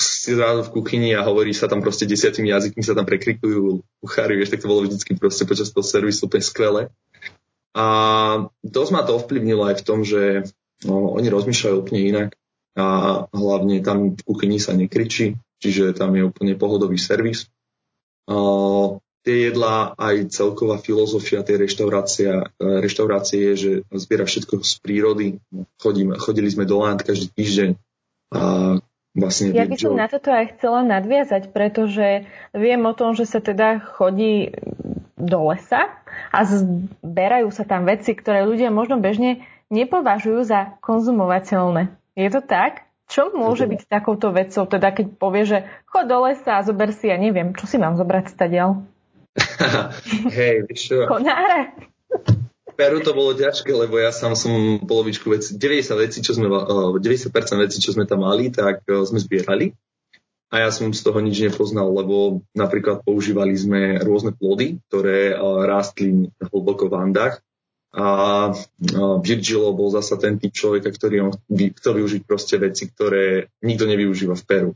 si 0.00 0.32
zrazu 0.32 0.64
v 0.64 0.72
kuchyni 0.80 1.12
a 1.12 1.28
hovorí 1.28 1.52
sa 1.52 1.68
tam 1.68 1.84
proste 1.84 2.08
desiatimi 2.08 2.48
jazykmi, 2.48 2.80
sa 2.80 2.96
tam 2.96 3.04
prekrikujú 3.04 3.84
kuchári, 4.00 4.40
vieš, 4.40 4.56
tak 4.56 4.64
to 4.64 4.70
bolo 4.72 4.88
vždycky 4.88 5.12
proste 5.20 5.44
počas 5.44 5.68
toho 5.68 5.84
servisu 5.84 6.24
úplne 6.24 6.40
skvelé. 6.40 6.82
A 7.76 7.84
dosť 8.64 8.90
ma 8.96 9.04
to 9.04 9.20
ovplyvnilo 9.20 9.68
aj 9.68 9.84
v 9.84 9.86
tom, 9.86 10.00
že 10.08 10.48
no, 10.88 11.12
oni 11.20 11.28
rozmýšľajú 11.28 11.74
úplne 11.76 12.00
inak 12.00 12.30
a 12.80 12.86
hlavne 13.28 13.84
tam 13.84 14.16
v 14.16 14.22
kuchyni 14.24 14.56
sa 14.56 14.72
nekričí, 14.72 15.36
čiže 15.60 15.92
tam 15.94 16.16
je 16.16 16.26
úplne 16.26 16.56
pohodový 16.56 16.96
servis. 16.96 17.46
Uh, 18.24 18.98
tie 19.20 19.52
jedlá, 19.52 19.92
aj 20.00 20.32
celková 20.32 20.80
filozofia 20.80 21.44
tej 21.44 21.68
reštaurácie, 21.68 22.56
reštaurácie 22.58 23.52
je, 23.52 23.54
že 23.56 23.72
zbiera 23.92 24.24
všetko 24.24 24.64
z 24.64 24.72
prírody. 24.80 25.26
Chodíme, 25.76 26.16
chodili 26.16 26.48
sme 26.48 26.64
do 26.64 26.80
Land 26.80 27.04
každý 27.04 27.28
týždeň 27.36 27.70
a 28.32 28.42
vlastne... 29.12 29.52
Ja 29.52 29.68
by 29.68 29.76
som 29.76 29.98
na 29.98 30.08
toto 30.08 30.32
aj 30.32 30.56
chcela 30.56 30.80
nadviazať, 30.86 31.52
pretože 31.52 32.24
viem 32.56 32.80
o 32.86 32.96
tom, 32.96 33.12
že 33.12 33.28
sa 33.28 33.42
teda 33.42 33.82
chodí 33.98 34.54
do 35.20 35.52
lesa 35.52 35.92
a 36.32 36.38
zberajú 36.48 37.52
sa 37.52 37.68
tam 37.68 37.84
veci, 37.84 38.16
ktoré 38.16 38.48
ľudia 38.48 38.72
možno 38.72 38.96
bežne 38.96 39.44
nepovažujú 39.68 40.48
za 40.48 40.80
konzumovateľné. 40.80 41.92
Je 42.16 42.28
to 42.32 42.40
tak? 42.40 42.88
Čo 43.10 43.34
môže 43.34 43.66
byť 43.66 43.90
takouto 43.90 44.30
vecou, 44.30 44.70
teda 44.70 44.94
keď 44.94 45.06
povie, 45.18 45.42
že 45.42 45.58
chod 45.90 46.06
do 46.06 46.30
lesa 46.30 46.62
a 46.62 46.64
zober 46.64 46.94
si, 46.94 47.10
ja 47.10 47.18
neviem, 47.18 47.50
čo 47.58 47.66
si 47.66 47.74
mám 47.74 47.98
zobrať 47.98 48.30
stadiaľ? 48.30 48.86
Hej, 50.38 50.70
vieš 50.70 50.80
čo? 50.94 51.10
Konáre? 51.10 51.74
Peru 52.78 53.02
to 53.02 53.10
bolo 53.10 53.34
ťažké, 53.34 53.74
lebo 53.74 53.98
ja 53.98 54.14
sám 54.14 54.38
som 54.38 54.80
polovičku 54.86 55.26
veci, 55.26 55.58
90 55.58 55.90
vecí, 56.06 56.18
čo 56.22 56.38
sme, 56.38 56.48
90% 56.48 57.34
vecí, 57.60 57.76
čo 57.82 57.92
sme 57.92 58.06
tam 58.06 58.22
mali, 58.22 58.48
tak 58.48 58.86
e, 58.86 59.02
sme 59.04 59.18
zbierali. 59.18 59.74
A 60.50 60.66
ja 60.66 60.70
som 60.70 60.94
z 60.94 61.02
toho 61.02 61.18
nič 61.18 61.38
nepoznal, 61.44 61.90
lebo 61.90 62.46
napríklad 62.54 63.02
používali 63.02 63.54
sme 63.58 64.00
rôzne 64.00 64.32
plody, 64.32 64.80
ktoré 64.88 65.34
e, 65.34 65.36
rástli 65.66 66.30
hlboko 66.40 66.86
v 66.86 66.94
Andách 66.94 67.42
a 67.90 68.06
Virgilo 69.22 69.74
bol 69.74 69.90
zasa 69.90 70.14
ten 70.14 70.38
typ 70.38 70.54
človeka, 70.54 70.94
ktorý 70.94 71.16
on 71.26 71.32
chcel 71.50 71.92
využiť 71.98 72.22
proste 72.22 72.56
veci, 72.62 72.86
ktoré 72.86 73.50
nikto 73.66 73.86
nevyužíva 73.90 74.38
v 74.38 74.46
Peru. 74.46 74.70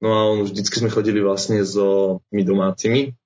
No 0.00 0.08
a 0.14 0.18
on 0.30 0.38
vždycky 0.46 0.80
sme 0.80 0.90
chodili 0.94 1.18
vlastne 1.20 1.60
so 1.66 2.20
my 2.30 2.42
domácimi 2.46 3.18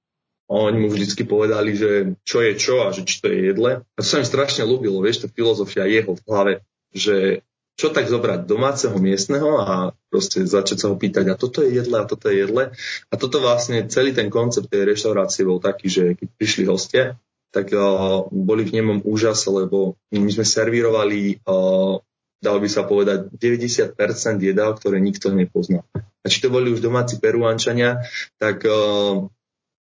oni 0.49 0.79
mu 0.79 0.89
vždycky 0.93 1.25
povedali, 1.25 1.73
že 1.73 2.21
čo 2.23 2.45
je 2.45 2.53
čo 2.61 2.85
a 2.85 2.93
že 2.93 3.09
či 3.09 3.25
to 3.25 3.33
je 3.33 3.39
jedle. 3.53 3.81
A 3.81 3.99
to 3.99 4.05
sa 4.05 4.21
mi 4.21 4.29
strašne 4.29 4.69
ľúbilo, 4.69 5.01
vieš, 5.01 5.25
tá 5.25 5.29
filozofia 5.33 5.89
jeho 5.89 6.13
v 6.13 6.25
hlave, 6.29 6.53
že 6.93 7.41
čo 7.75 7.91
tak 7.91 8.07
zobrať 8.07 8.47
domáceho 8.47 8.95
miestneho 9.03 9.59
a 9.59 9.97
proste 10.07 10.47
začať 10.47 10.79
sa 10.79 10.87
ho 10.93 10.97
pýtať, 11.01 11.27
a 11.27 11.35
toto 11.35 11.59
je 11.59 11.75
jedle, 11.75 11.99
a 11.99 12.07
toto 12.07 12.31
je 12.31 12.47
jedle. 12.47 12.71
A 13.11 13.15
toto 13.19 13.43
vlastne 13.43 13.83
celý 13.91 14.15
ten 14.15 14.31
koncept 14.31 14.71
tej 14.71 14.87
reštaurácie 14.95 15.43
bol 15.43 15.59
taký, 15.59 15.91
že 15.91 16.05
keď 16.15 16.29
prišli 16.39 16.65
hostia, 16.71 17.19
tak 17.55 17.71
uh, 17.71 18.27
boli 18.35 18.67
v 18.67 18.83
nemom 18.83 18.99
úžase, 19.07 19.47
lebo 19.47 19.95
my 20.11 20.27
sme 20.27 20.43
servírovali, 20.43 21.39
uh, 21.47 22.03
dalo 22.43 22.59
by 22.59 22.67
sa 22.67 22.83
povedať, 22.83 23.31
90% 23.31 23.95
jedál, 24.43 24.75
ktoré 24.75 24.99
nikto 24.99 25.31
nepozná. 25.31 25.87
A 25.95 26.27
či 26.27 26.43
to 26.43 26.51
boli 26.51 26.75
už 26.75 26.83
domáci 26.83 27.23
peruančania, 27.23 28.03
tak 28.43 28.67
uh, 28.67 29.31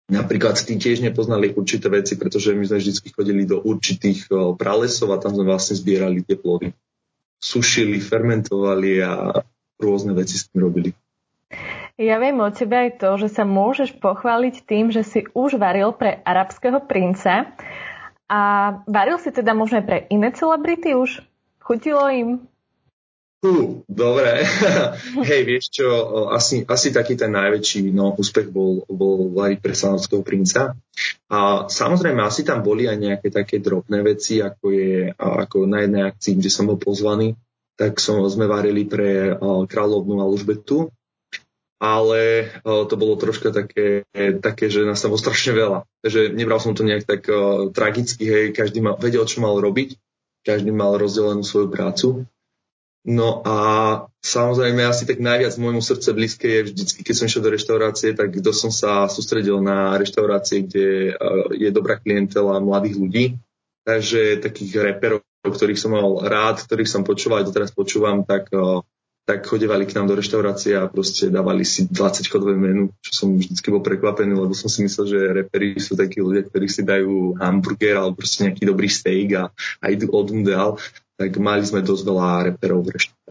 napríklad 0.06 0.54
tí 0.62 0.78
tiež 0.78 1.02
nepoznali 1.02 1.50
určité 1.58 1.90
veci, 1.90 2.14
pretože 2.14 2.54
my 2.54 2.62
sme 2.70 2.78
vždy 2.78 3.10
chodili 3.10 3.44
do 3.50 3.58
určitých 3.58 4.30
pralesov 4.62 5.10
a 5.10 5.18
tam 5.18 5.34
sme 5.34 5.50
vlastne 5.50 5.74
zbierali 5.74 6.22
tie 6.22 6.38
plody. 6.38 6.70
Sušili, 7.42 7.98
fermentovali 8.00 9.02
a 9.02 9.42
rôzne 9.82 10.14
veci 10.14 10.38
s 10.38 10.48
tým 10.48 10.64
robili. 10.64 10.94
Ja 12.02 12.18
viem 12.18 12.42
o 12.42 12.50
tebe 12.50 12.90
aj 12.90 12.98
to, 12.98 13.22
že 13.22 13.30
sa 13.30 13.46
môžeš 13.46 14.02
pochváliť 14.02 14.66
tým, 14.66 14.90
že 14.90 15.06
si 15.06 15.30
už 15.30 15.62
varil 15.62 15.94
pre 15.94 16.26
arabského 16.26 16.82
princa. 16.82 17.54
A 18.26 18.40
varil 18.90 19.22
si 19.22 19.30
teda 19.30 19.54
možno 19.54 19.78
aj 19.78 19.86
pre 19.86 20.00
iné 20.10 20.34
celebrity 20.34 20.98
už? 20.98 21.22
Chutilo 21.62 22.10
im? 22.10 22.50
Uh, 23.46 23.86
dobre. 23.86 24.42
Hej, 25.30 25.42
vieš 25.46 25.70
čo, 25.70 25.86
asi, 26.34 26.66
asi 26.66 26.90
taký 26.90 27.14
ten 27.14 27.30
najväčší 27.30 27.94
no, 27.94 28.18
úspech 28.18 28.50
bol, 28.50 28.82
bol 28.90 29.30
variť 29.30 29.60
pre 29.62 29.78
Sanovského 29.78 30.26
princa. 30.26 30.74
A 31.30 31.70
samozrejme, 31.70 32.26
asi 32.26 32.42
tam 32.42 32.66
boli 32.66 32.90
aj 32.90 32.98
nejaké 32.98 33.30
také 33.30 33.62
drobné 33.62 34.02
veci, 34.02 34.42
ako 34.42 34.66
je 34.74 35.14
ako 35.14 35.70
na 35.70 35.86
jednej 35.86 36.04
akcii, 36.10 36.42
kde 36.42 36.50
som 36.50 36.66
bol 36.66 36.82
pozvaný, 36.82 37.38
tak 37.78 38.02
som, 38.02 38.26
sme 38.26 38.50
varili 38.50 38.90
pre 38.90 39.38
kráľovnú 39.70 40.24
Alžbetu 40.24 40.90
ale 41.84 42.48
uh, 42.64 42.88
to 42.88 42.96
bolo 42.96 43.20
troška 43.20 43.52
také, 43.52 44.08
také, 44.40 44.72
že 44.72 44.88
nás 44.88 45.04
tam 45.04 45.12
bolo 45.12 45.20
strašne 45.20 45.52
veľa. 45.52 45.80
Takže 46.00 46.32
nebral 46.32 46.64
som 46.64 46.72
to 46.72 46.88
nejak 46.88 47.04
tak 47.04 47.28
uh, 47.28 47.68
tragicky, 47.76 48.24
hej, 48.24 48.46
každý 48.56 48.80
mal, 48.80 48.96
vedel, 48.96 49.28
čo 49.28 49.44
mal 49.44 49.60
robiť, 49.60 50.00
každý 50.48 50.72
mal 50.72 50.96
rozdelenú 50.96 51.44
svoju 51.44 51.68
prácu. 51.68 52.08
No 53.04 53.44
a 53.44 53.58
samozrejme 54.24 54.80
asi 54.88 55.04
tak 55.04 55.20
najviac 55.20 55.60
môjmu 55.60 55.84
srdce 55.84 56.16
blízke 56.16 56.48
je 56.48 56.72
vždycky, 56.72 57.04
keď 57.04 57.16
som 57.20 57.28
išiel 57.28 57.44
do 57.44 57.52
reštaurácie, 57.52 58.16
tak 58.16 58.32
kto 58.32 58.56
som 58.56 58.72
sa 58.72 59.12
sústredil 59.12 59.60
na 59.60 60.00
reštaurácie, 60.00 60.64
kde 60.64 60.88
uh, 61.12 61.52
je 61.52 61.68
dobrá 61.68 62.00
klientela 62.00 62.64
mladých 62.64 62.96
ľudí. 62.96 63.26
Takže 63.84 64.40
takých 64.40 64.80
reperov, 64.80 65.28
ktorých 65.44 65.76
som 65.76 65.92
mal 65.92 66.24
rád, 66.24 66.64
ktorých 66.64 66.88
som 66.88 67.04
počúval, 67.04 67.44
aj 67.44 67.52
doteraz 67.52 67.76
počúvam, 67.76 68.24
tak 68.24 68.48
uh, 68.56 68.80
tak 69.24 69.48
chodevali 69.48 69.88
k 69.88 69.96
nám 69.96 70.12
do 70.12 70.20
reštaurácie 70.20 70.76
a 70.76 70.92
proste 70.92 71.32
dávali 71.32 71.64
si 71.64 71.88
20 71.88 72.28
chodové 72.28 72.60
menu, 72.60 72.92
čo 73.00 73.24
som 73.24 73.40
vždycky 73.40 73.72
bol 73.72 73.80
prekvapený, 73.80 74.36
lebo 74.36 74.52
som 74.52 74.68
si 74.68 74.84
myslel, 74.84 75.06
že 75.08 75.20
reperi 75.32 75.80
sú 75.80 75.96
takí 75.96 76.20
ľudia, 76.20 76.44
ktorí 76.44 76.68
si 76.68 76.84
dajú 76.84 77.40
hamburger 77.40 78.04
alebo 78.04 78.20
proste 78.20 78.52
nejaký 78.52 78.68
dobrý 78.68 78.92
steak 78.92 79.28
a, 79.40 79.44
a 79.80 79.86
idú 79.88 80.12
od 80.12 80.28
dál, 80.44 80.76
tak 81.16 81.40
mali 81.40 81.64
sme 81.64 81.80
dosť 81.80 82.04
veľa 82.04 82.28
reperov 82.52 82.84
v 82.84 83.00
reštaurácii. 83.00 83.24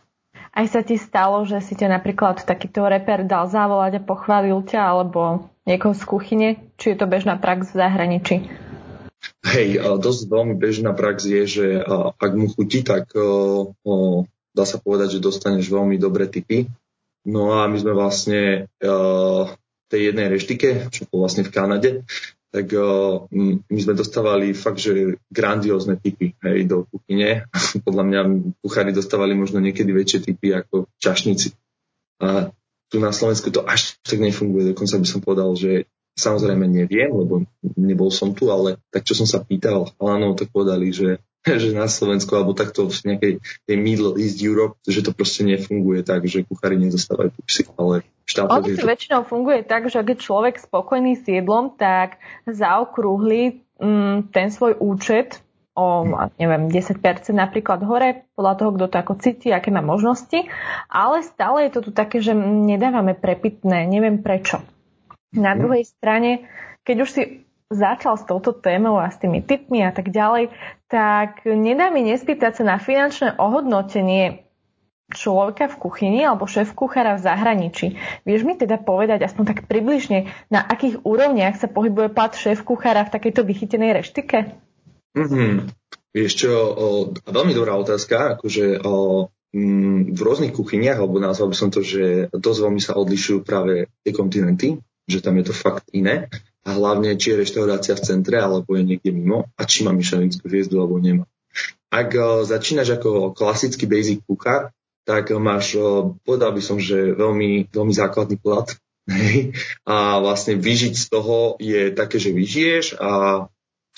Aj 0.53 0.67
sa 0.69 0.85
ti 0.85 1.01
stalo, 1.01 1.49
že 1.49 1.65
si 1.65 1.73
ťa 1.77 1.89
napríklad 2.01 2.45
takýto 2.45 2.85
reper 2.85 3.25
dal 3.25 3.49
zavolať 3.49 4.01
a 4.01 4.05
pochválil 4.05 4.61
ťa, 4.65 4.81
alebo 4.85 5.49
niekoho 5.65 5.97
z 5.97 6.05
kuchyne? 6.05 6.49
Či 6.77 6.93
je 6.93 6.97
to 7.01 7.09
bežná 7.09 7.41
prax 7.41 7.73
v 7.73 7.81
zahraničí? 7.81 8.37
Hej, 9.49 9.81
dosť 9.81 10.29
veľmi 10.29 10.55
bežná 10.61 10.93
prax 10.93 11.25
je, 11.25 11.43
že 11.49 11.67
ak 12.21 12.33
mu 12.37 12.53
chutí, 12.53 12.85
tak 12.85 13.17
dá 14.53 14.65
sa 14.69 14.79
povedať, 14.79 15.19
že 15.19 15.25
dostaneš 15.25 15.73
veľmi 15.73 15.97
dobré 15.97 16.29
tipy. 16.29 16.69
No 17.25 17.57
a 17.57 17.67
my 17.67 17.77
sme 17.79 17.93
vlastne 17.97 18.69
uh, 18.85 19.49
tej 19.89 20.13
jednej 20.13 20.29
reštike, 20.33 20.93
čo 20.93 21.09
bol 21.09 21.25
vlastne 21.25 21.45
v 21.45 21.53
Kanade, 21.53 21.91
tak 22.53 22.69
uh, 22.77 23.25
my 23.33 23.81
sme 23.81 23.97
dostávali 23.97 24.53
fakt, 24.53 24.85
že 24.85 25.17
grandiózne 25.33 25.97
typy 25.97 26.37
hej, 26.45 26.69
do 26.69 26.85
kuchyne. 26.85 27.49
Podľa 27.87 28.05
mňa 28.05 28.21
kuchári 28.61 28.93
dostávali 28.93 29.33
možno 29.33 29.61
niekedy 29.61 29.89
väčšie 29.93 30.33
typy 30.33 30.53
ako 30.53 30.91
čašníci. 31.01 31.57
A 32.21 32.53
tu 32.93 33.01
na 33.01 33.09
Slovensku 33.09 33.49
to 33.49 33.65
až 33.65 33.97
tak 34.05 34.21
nefunguje. 34.21 34.77
Dokonca 34.77 35.01
by 35.01 35.07
som 35.09 35.21
povedal, 35.25 35.57
že 35.57 35.89
samozrejme 36.13 36.69
neviem, 36.69 37.09
lebo 37.09 37.49
nebol 37.81 38.13
som 38.13 38.37
tu, 38.37 38.53
ale 38.53 38.77
tak 38.93 39.09
čo 39.09 39.17
som 39.17 39.25
sa 39.25 39.41
pýtal 39.41 39.89
chalanov, 39.97 40.37
tak 40.37 40.53
povedali, 40.53 40.93
že 40.93 41.17
že 41.63 41.75
na 41.75 41.91
Slovensku 41.91 42.31
alebo 42.39 42.55
takto 42.55 42.87
v 42.87 43.15
nejakej 43.15 43.33
tej 43.67 43.77
Middle 43.77 44.15
East 44.19 44.39
Europe, 44.39 44.79
že 44.87 45.03
to 45.03 45.11
proste 45.11 45.43
nefunguje 45.43 46.07
tak, 46.07 46.27
že 46.27 46.47
kuchári 46.47 46.79
nedostávajú 46.79 47.35
tipsy, 47.35 47.67
ale 47.75 48.07
štátoch 48.27 48.63
to... 48.63 48.87
väčšinou 48.87 49.27
funguje 49.27 49.67
tak, 49.67 49.91
že 49.91 49.99
keď 49.99 50.15
je 50.15 50.23
človek 50.23 50.55
spokojný 50.63 51.19
s 51.19 51.27
jedlom, 51.27 51.75
tak 51.75 52.23
zaokrúhli 52.47 53.63
mm, 53.83 54.31
ten 54.31 54.55
svoj 54.55 54.79
účet 54.79 55.43
o, 55.73 56.05
neviem, 56.37 56.69
10% 56.69 57.01
napríklad 57.33 57.81
hore, 57.83 58.29
podľa 58.37 58.55
toho, 58.61 58.71
kto 58.77 58.85
to 58.93 58.97
ako 59.01 59.15
cíti, 59.19 59.49
aké 59.51 59.73
má 59.73 59.81
možnosti, 59.81 60.45
ale 60.93 61.25
stále 61.25 61.69
je 61.69 61.71
to 61.73 61.81
tu 61.89 61.91
také, 61.97 62.21
že 62.21 62.37
nedávame 62.37 63.17
prepitné, 63.17 63.89
neviem 63.89 64.21
prečo. 64.21 64.61
Na 65.33 65.57
mhm. 65.57 65.59
druhej 65.65 65.85
strane, 65.89 66.31
keď 66.85 66.97
už 67.03 67.11
si 67.11 67.23
začal 67.73 68.21
s 68.21 68.29
touto 68.29 68.53
témou 68.53 69.01
a 69.01 69.09
s 69.09 69.19
tými 69.19 69.41
typmi 69.43 69.83
a 69.83 69.91
tak 69.91 70.13
ďalej, 70.13 70.53
tak 70.93 71.49
nedá 71.49 71.89
mi 71.89 72.05
nespýtať 72.05 72.61
sa 72.61 72.65
na 72.65 72.77
finančné 72.77 73.41
ohodnotenie 73.41 74.45
človeka 75.13 75.69
v 75.69 75.77
kuchyni 75.77 76.21
alebo 76.25 76.49
šéf 76.49 76.73
kuchára 76.73 77.21
v 77.21 77.25
zahraničí. 77.25 77.87
Vieš 78.25 78.43
mi 78.49 78.57
teda 78.57 78.81
povedať 78.81 79.29
aspoň 79.29 79.45
tak 79.45 79.59
približne, 79.69 80.33
na 80.49 80.65
akých 80.65 81.05
úrovniach 81.05 81.61
sa 81.61 81.69
pohybuje 81.69 82.13
plat 82.13 82.33
šéf 82.33 82.65
kuchára 82.65 83.05
v 83.05 83.13
takejto 83.13 83.45
vychytenej 83.45 83.93
reštike? 84.01 84.57
Mm-hmm. 85.13 85.69
Vieš 86.13 86.33
čo, 86.33 86.53
o, 86.53 86.87
veľmi 87.25 87.53
dobrá 87.53 87.77
otázka, 87.77 88.41
akože 88.41 88.81
o, 88.85 89.29
m, 89.53 89.61
mm, 89.61 90.01
v 90.17 90.21
rôznych 90.21 90.53
kuchyniach, 90.57 91.01
alebo 91.01 91.21
nazval 91.21 91.53
by 91.53 91.57
som 91.57 91.69
to, 91.69 91.85
že 91.85 92.33
dosť 92.33 92.59
veľmi 92.69 92.81
sa 92.81 92.97
odlišujú 92.97 93.45
práve 93.45 93.93
tie 94.05 94.13
kontinenty, 94.13 94.81
že 95.09 95.21
tam 95.21 95.37
je 95.41 95.45
to 95.49 95.55
fakt 95.57 95.89
iné 95.93 96.29
a 96.63 96.71
hlavne, 96.79 97.19
či 97.19 97.35
je 97.35 97.41
reštaurácia 97.43 97.99
v 97.99 98.05
centre, 98.07 98.39
alebo 98.39 98.79
je 98.79 98.87
niekde 98.87 99.11
mimo 99.11 99.51
a 99.59 99.63
či 99.67 99.83
má 99.83 99.91
myšelinskú 99.91 100.47
hviezdu, 100.47 100.79
alebo 100.79 101.03
nemá. 101.03 101.27
Ak 101.93 102.15
uh, 102.15 102.47
začínaš 102.47 102.97
ako 102.97 103.35
klasický 103.37 103.85
basic 103.85 104.23
kuchár, 104.25 104.71
tak 105.03 105.35
máš, 105.35 105.75
uh, 105.77 106.15
povedal 106.23 106.55
by 106.55 106.63
som, 106.63 106.79
že 106.79 107.13
veľmi, 107.19 107.69
veľmi 107.69 107.95
základný 107.95 108.39
plat. 108.39 108.71
a 109.91 110.23
vlastne 110.23 110.55
vyžiť 110.55 110.95
z 110.95 111.07
toho 111.11 111.59
je 111.59 111.91
také, 111.91 112.23
že 112.23 112.31
vyžiješ 112.31 113.03
a 113.03 113.11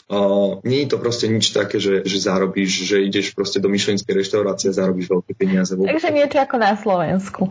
Uh, 0.04 0.60
nie 0.68 0.84
je 0.84 0.92
to 0.92 0.98
proste 1.00 1.32
nič 1.32 1.56
také, 1.56 1.80
že, 1.80 2.04
že 2.04 2.20
zarobíš, 2.20 2.84
že 2.84 3.00
ideš 3.08 3.32
proste 3.32 3.56
do 3.56 3.72
myšlenskej 3.72 4.12
reštaurácie 4.12 4.68
a 4.68 4.76
zarobíš 4.76 5.08
veľké 5.08 5.32
peniaze. 5.32 5.72
Takže 5.72 6.12
niečo 6.12 6.44
ako 6.44 6.56
na 6.60 6.76
Slovensku. 6.76 7.48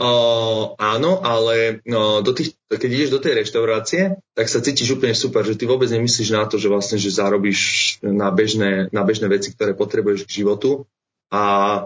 Uh, 0.00 0.72
áno, 0.80 1.20
ale 1.20 1.84
no, 1.84 2.24
do 2.24 2.32
tých, 2.32 2.56
keď 2.72 2.88
ideš 2.88 3.10
do 3.12 3.20
tej 3.20 3.44
reštaurácie, 3.44 4.16
tak 4.32 4.48
sa 4.48 4.64
cítiš 4.64 4.96
úplne 4.96 5.12
super, 5.12 5.44
že 5.44 5.60
ty 5.60 5.68
vôbec 5.68 5.92
nemyslíš 5.92 6.32
na 6.32 6.48
to, 6.48 6.56
že 6.56 6.72
vlastne, 6.72 6.96
že 6.96 7.12
zarobíš 7.12 7.60
na 8.00 8.32
bežné, 8.32 8.88
na 8.96 9.04
bežné 9.04 9.28
veci, 9.28 9.52
ktoré 9.52 9.76
potrebuješ 9.76 10.24
k 10.24 10.40
životu. 10.40 10.88
A 11.28 11.84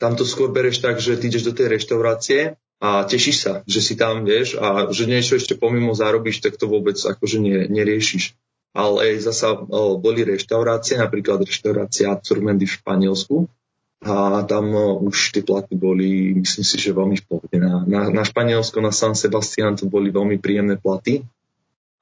tam 0.00 0.16
to 0.16 0.24
skôr 0.24 0.48
bereš 0.48 0.80
tak, 0.80 1.04
že 1.04 1.20
ty 1.20 1.28
ideš 1.28 1.52
do 1.52 1.52
tej 1.52 1.76
reštaurácie 1.76 2.56
a 2.82 3.04
tešíš 3.04 3.36
sa, 3.36 3.52
že 3.68 3.84
si 3.84 3.94
tam, 3.94 4.24
vieš, 4.24 4.56
a 4.56 4.88
že 4.88 5.04
niečo 5.04 5.36
ešte 5.36 5.52
pomimo 5.54 5.92
zarobíš, 5.92 6.40
tak 6.40 6.56
to 6.56 6.64
vôbec 6.64 6.96
akože 6.96 7.38
nie, 7.38 7.68
neriešiš. 7.68 8.34
Ale 8.72 9.20
zasa 9.20 9.52
o, 9.52 10.00
boli 10.00 10.24
reštaurácie, 10.24 10.96
napríklad 10.96 11.44
reštaurácia 11.44 12.16
Turmendy 12.24 12.64
v 12.64 12.74
Španielsku, 12.80 13.52
a 14.02 14.42
tam 14.42 14.74
no, 14.74 14.98
už 14.98 15.30
tie 15.30 15.46
platy 15.46 15.78
boli, 15.78 16.34
myslím 16.34 16.66
si, 16.66 16.74
že 16.74 16.90
veľmi 16.90 17.22
v 17.22 17.24
pohode. 17.26 17.54
Na, 17.54 17.86
na, 17.86 18.10
na 18.10 18.22
Španielsko, 18.26 18.82
na 18.82 18.90
San 18.90 19.14
Sebastián 19.14 19.78
to 19.78 19.86
boli 19.86 20.10
veľmi 20.10 20.42
príjemné 20.42 20.74
platy. 20.74 21.22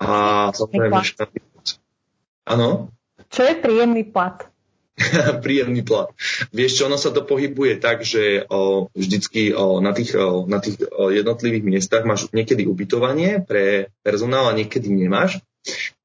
A 0.00 0.48
samozrejme, 0.56 0.96
Áno? 2.48 2.88
Čo 3.28 3.44
je 3.44 3.54
príjemný 3.60 4.08
plat? 4.08 4.48
príjemný 5.44 5.84
plat. 5.84 6.08
Vieš 6.56 6.80
čo, 6.80 6.82
ono 6.88 6.96
sa 6.96 7.12
to 7.12 7.24
pohybuje 7.24 7.76
tak, 7.80 8.00
že 8.00 8.48
o, 8.48 8.88
vždycky 8.96 9.52
o, 9.52 9.84
na 9.84 9.92
tých, 9.92 10.16
o, 10.16 10.48
na 10.48 10.58
tých 10.60 10.80
o, 10.88 11.12
jednotlivých 11.12 11.64
miestach 11.64 12.02
máš 12.08 12.32
niekedy 12.32 12.64
ubytovanie 12.64 13.44
pre 13.44 13.92
personál 14.00 14.48
a 14.48 14.56
niekedy 14.56 14.88
nemáš. 14.88 15.40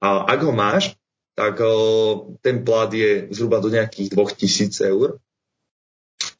A 0.03 0.27
ak 0.27 0.39
ho 0.43 0.51
máš, 0.51 0.95
tak 1.39 1.59
o, 1.63 2.35
ten 2.43 2.63
plat 2.67 2.91
je 2.91 3.31
zhruba 3.31 3.59
do 3.59 3.71
nejakých 3.71 4.11
2000 4.11 4.91
eur, 4.91 5.23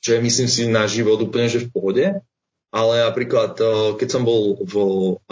čo 0.05 0.13
je 0.13 0.21
myslím 0.21 0.45
si 0.45 0.69
na 0.69 0.85
život 0.85 1.17
úplne 1.17 1.49
že 1.49 1.65
v 1.65 1.73
pohode. 1.73 2.05
Ale 2.69 2.93
napríklad, 3.07 3.57
keď 3.97 4.07
som 4.11 4.27
bol 4.27 4.59
v 4.61 4.75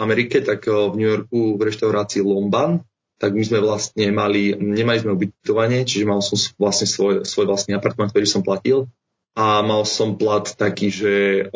Amerike, 0.00 0.40
tak 0.40 0.66
v 0.66 0.96
New 0.96 1.06
Yorku 1.06 1.60
v 1.60 1.64
reštaurácii 1.70 2.24
Lomban, 2.24 2.82
tak 3.20 3.36
my 3.36 3.44
sme 3.46 3.60
vlastne 3.62 4.10
mali, 4.10 4.56
nemali 4.56 4.98
sme 4.98 5.14
ubytovanie, 5.14 5.86
čiže 5.86 6.08
mal 6.08 6.24
som 6.24 6.40
vlastne 6.58 6.88
svoj, 6.88 7.22
svoj 7.22 7.46
vlastný 7.46 7.76
apartment, 7.76 8.10
ktorý 8.10 8.26
som 8.26 8.42
platil 8.42 8.90
a 9.36 9.62
mal 9.62 9.84
som 9.86 10.16
plat 10.18 10.46
taký, 10.46 10.90
že, 10.90 11.46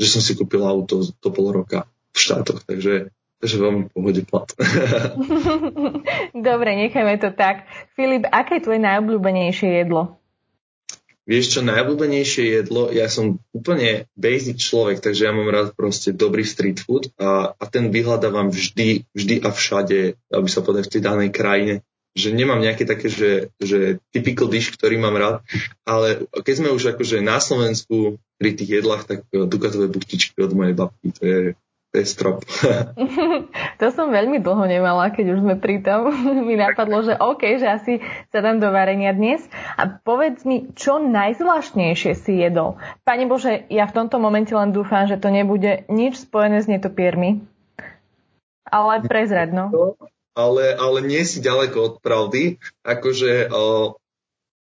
že 0.00 0.08
som 0.08 0.22
si 0.24 0.34
kúpil 0.34 0.64
auto 0.64 1.04
do 1.04 1.28
pol 1.30 1.52
roka 1.52 1.86
v 2.10 2.18
štátoch, 2.18 2.64
takže 2.64 3.12
veľmi 3.44 3.92
pohode 3.92 4.24
plat. 4.24 4.48
Dobre, 6.48 6.70
nechajme 6.80 7.20
to 7.20 7.28
tak. 7.36 7.68
Filip, 7.92 8.24
aké 8.32 8.56
je 8.56 8.64
tvoje 8.64 8.80
najobľúbenejšie 8.80 9.84
jedlo? 9.84 10.23
Vieš 11.24 11.56
čo, 11.56 11.60
najobľúbenejšie 11.64 12.44
jedlo, 12.60 12.92
ja 12.92 13.08
som 13.08 13.40
úplne 13.56 14.04
basic 14.12 14.60
človek, 14.60 15.00
takže 15.00 15.24
ja 15.24 15.32
mám 15.32 15.48
rád 15.48 15.72
proste 15.72 16.12
dobrý 16.12 16.44
street 16.44 16.84
food 16.84 17.08
a, 17.16 17.56
a 17.56 17.64
ten 17.64 17.88
vyhľadávam 17.88 18.52
vždy, 18.52 19.08
vždy 19.16 19.40
a 19.40 19.48
všade, 19.48 20.20
aby 20.20 20.48
sa 20.52 20.60
povedal 20.60 20.84
v 20.84 20.92
tej 20.92 21.02
danej 21.02 21.30
krajine. 21.32 21.74
Že 22.12 22.36
nemám 22.36 22.60
nejaké 22.60 22.84
také, 22.84 23.08
že, 23.08 23.50
že 23.56 23.98
typical 24.12 24.52
dish, 24.52 24.70
ktorý 24.76 25.00
mám 25.00 25.16
rád, 25.16 25.42
ale 25.88 26.28
keď 26.30 26.54
sme 26.60 26.76
už 26.76 26.94
akože 26.94 27.24
na 27.24 27.40
Slovensku 27.40 28.20
pri 28.36 28.50
tých 28.52 28.84
jedlách, 28.84 29.08
tak 29.08 29.18
dukatové 29.32 29.88
buchtičky 29.88 30.36
od 30.44 30.52
mojej 30.52 30.76
babky, 30.76 31.08
to 31.10 31.22
je, 31.24 31.40
to 31.94 32.02
je 32.02 32.10
strop. 32.10 32.42
to 33.80 33.86
som 33.94 34.10
veľmi 34.10 34.42
dlho 34.42 34.66
nemala, 34.66 35.14
keď 35.14 35.38
už 35.38 35.46
sme 35.46 35.54
pri 35.54 35.78
tom. 35.78 36.10
mi 36.50 36.58
napadlo, 36.58 37.06
že 37.06 37.14
OK, 37.14 37.62
že 37.62 37.70
asi 37.70 37.92
sa 38.34 38.42
dám 38.42 38.58
do 38.58 38.66
varenia 38.74 39.14
dnes. 39.14 39.46
A 39.78 39.86
povedz 39.86 40.42
mi, 40.42 40.74
čo 40.74 40.98
najzvláštnejšie 40.98 42.18
si 42.18 42.42
jedol? 42.42 42.82
Pane 43.06 43.30
Bože, 43.30 43.70
ja 43.70 43.86
v 43.86 43.94
tomto 43.94 44.18
momente 44.18 44.50
len 44.50 44.74
dúfam, 44.74 45.06
že 45.06 45.22
to 45.22 45.30
nebude 45.30 45.86
nič 45.86 46.26
spojené 46.26 46.58
s 46.58 46.66
netopiermi. 46.66 47.46
Ale 48.66 49.06
prezradno. 49.06 49.94
Ale, 50.34 50.74
ale 50.74 50.98
nie 51.06 51.22
si 51.22 51.38
ďaleko 51.38 51.78
od 51.78 51.94
pravdy. 52.02 52.58
Akože 52.82 53.54
o, 53.54 53.94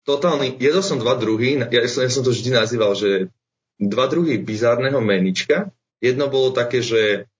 totálny, 0.03 0.59
jedol 0.59 0.83
som 0.83 0.99
dva 0.99 1.15
druhy, 1.15 1.63
ja 1.71 1.87
som, 1.87 2.03
ja 2.03 2.11
som 2.11 2.27
to 2.27 2.35
vždy 2.35 2.51
nazýval, 2.51 2.99
že 2.99 3.31
dva 3.79 4.11
druhy 4.11 4.43
bizárneho 4.43 4.99
menička, 4.99 5.71
Jedno 6.03 6.27
bolo 6.27 6.51
také, 6.51 6.83
že 6.83 7.31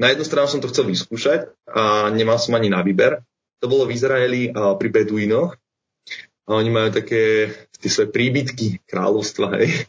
na 0.00 0.06
jednu 0.10 0.24
stranu 0.24 0.48
som 0.48 0.58
to 0.58 0.68
chcel 0.68 0.88
vyskúšať 0.88 1.52
a 1.68 2.08
nemal 2.10 2.40
som 2.42 2.56
ani 2.56 2.72
na 2.72 2.82
výber. 2.82 3.22
To 3.60 3.68
bolo 3.68 3.84
v 3.84 3.92
Izraeli 3.92 4.48
uh, 4.48 4.72
pri 4.80 4.88
Beduínoch. 4.88 5.52
A 6.48 6.58
oni 6.58 6.72
majú 6.72 6.90
také 6.90 7.52
tie 7.78 7.90
svoje 7.92 8.10
príbytky 8.10 8.82
kráľovstva, 8.82 9.60
hej. 9.60 9.86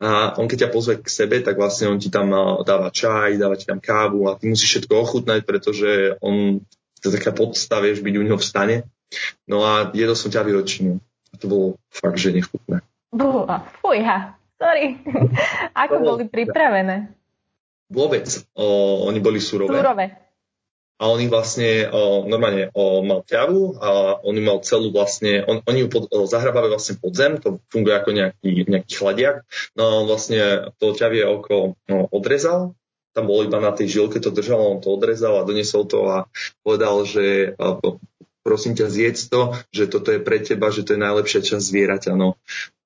A 0.00 0.32
on 0.40 0.48
keď 0.48 0.64
ťa 0.64 0.70
pozve 0.72 0.94
k 1.04 1.08
sebe, 1.10 1.36
tak 1.44 1.60
vlastne 1.60 1.92
on 1.92 2.00
ti 2.00 2.08
tam 2.08 2.32
dáva 2.64 2.88
čaj, 2.88 3.36
dáva 3.36 3.60
ti 3.60 3.68
tam 3.68 3.76
kávu 3.76 4.24
a 4.24 4.38
ty 4.40 4.48
musíš 4.48 4.78
všetko 4.78 4.94
ochutnať, 4.94 5.44
pretože 5.44 6.16
on, 6.24 6.64
to 7.02 7.12
taká 7.12 7.36
podsta, 7.36 7.84
vieš, 7.84 8.00
byť 8.00 8.14
u 8.14 8.22
neho 8.24 8.38
v 8.40 8.46
stane. 8.46 8.76
No 9.44 9.68
a 9.68 9.92
jedol 9.92 10.16
som 10.16 10.32
ťa 10.32 10.48
výročnú. 10.48 10.96
A 11.28 11.34
to 11.36 11.44
bolo 11.44 11.66
fakt, 11.92 12.16
že 12.16 12.32
nechutné. 12.32 12.80
Búha, 13.12 13.68
fujha. 13.84 14.37
Sorry. 14.58 14.98
Ako 15.86 16.02
boli 16.02 16.26
pripravené? 16.26 17.14
Vôbec. 17.88 18.26
O, 18.52 19.06
oni 19.08 19.22
boli 19.22 19.40
surové. 19.40 19.72
Surové. 19.72 20.06
A 20.98 21.06
on 21.06 21.22
ich 21.22 21.30
vlastne 21.30 21.86
o, 21.94 22.26
normálne 22.26 22.74
o, 22.74 23.06
mal 23.06 23.22
ťavu 23.22 23.78
a 23.78 24.18
on 24.18 24.34
mal 24.42 24.58
celú 24.66 24.90
vlastne, 24.90 25.46
on, 25.46 25.62
oni 25.62 25.86
ju 25.86 25.88
pod, 25.88 26.10
o, 26.10 26.26
zahrabávajú 26.26 26.74
vlastne 26.74 26.98
pod 26.98 27.14
zem, 27.14 27.38
to 27.38 27.62
funguje 27.70 27.94
ako 27.94 28.10
nejaký, 28.10 28.66
nejaký 28.66 28.92
chladiak. 28.98 29.46
No 29.78 29.82
a 29.86 29.90
on 30.02 30.04
vlastne 30.10 30.74
to 30.82 30.90
ťavie 30.90 31.22
oko 31.22 31.78
no, 31.86 32.10
odrezal, 32.10 32.74
tam 33.14 33.30
bolo 33.30 33.46
iba 33.46 33.62
na 33.62 33.70
tej 33.70 33.94
žilke 33.94 34.18
to 34.18 34.34
držalo, 34.34 34.74
on 34.74 34.82
to 34.82 34.90
odrezal 34.90 35.38
a 35.38 35.46
doniesol 35.46 35.86
to 35.86 36.02
a 36.10 36.26
povedal, 36.66 37.06
že 37.06 37.54
prosím 38.42 38.74
ťa 38.74 38.86
zjedz 38.90 39.30
to, 39.30 39.54
že 39.70 39.86
toto 39.86 40.10
je 40.10 40.18
pre 40.18 40.42
teba, 40.42 40.74
že 40.74 40.82
to 40.82 40.98
je 40.98 41.00
najlepšia 41.02 41.46
časť 41.46 41.62
zvieraťa. 41.62 42.12
No 42.18 42.38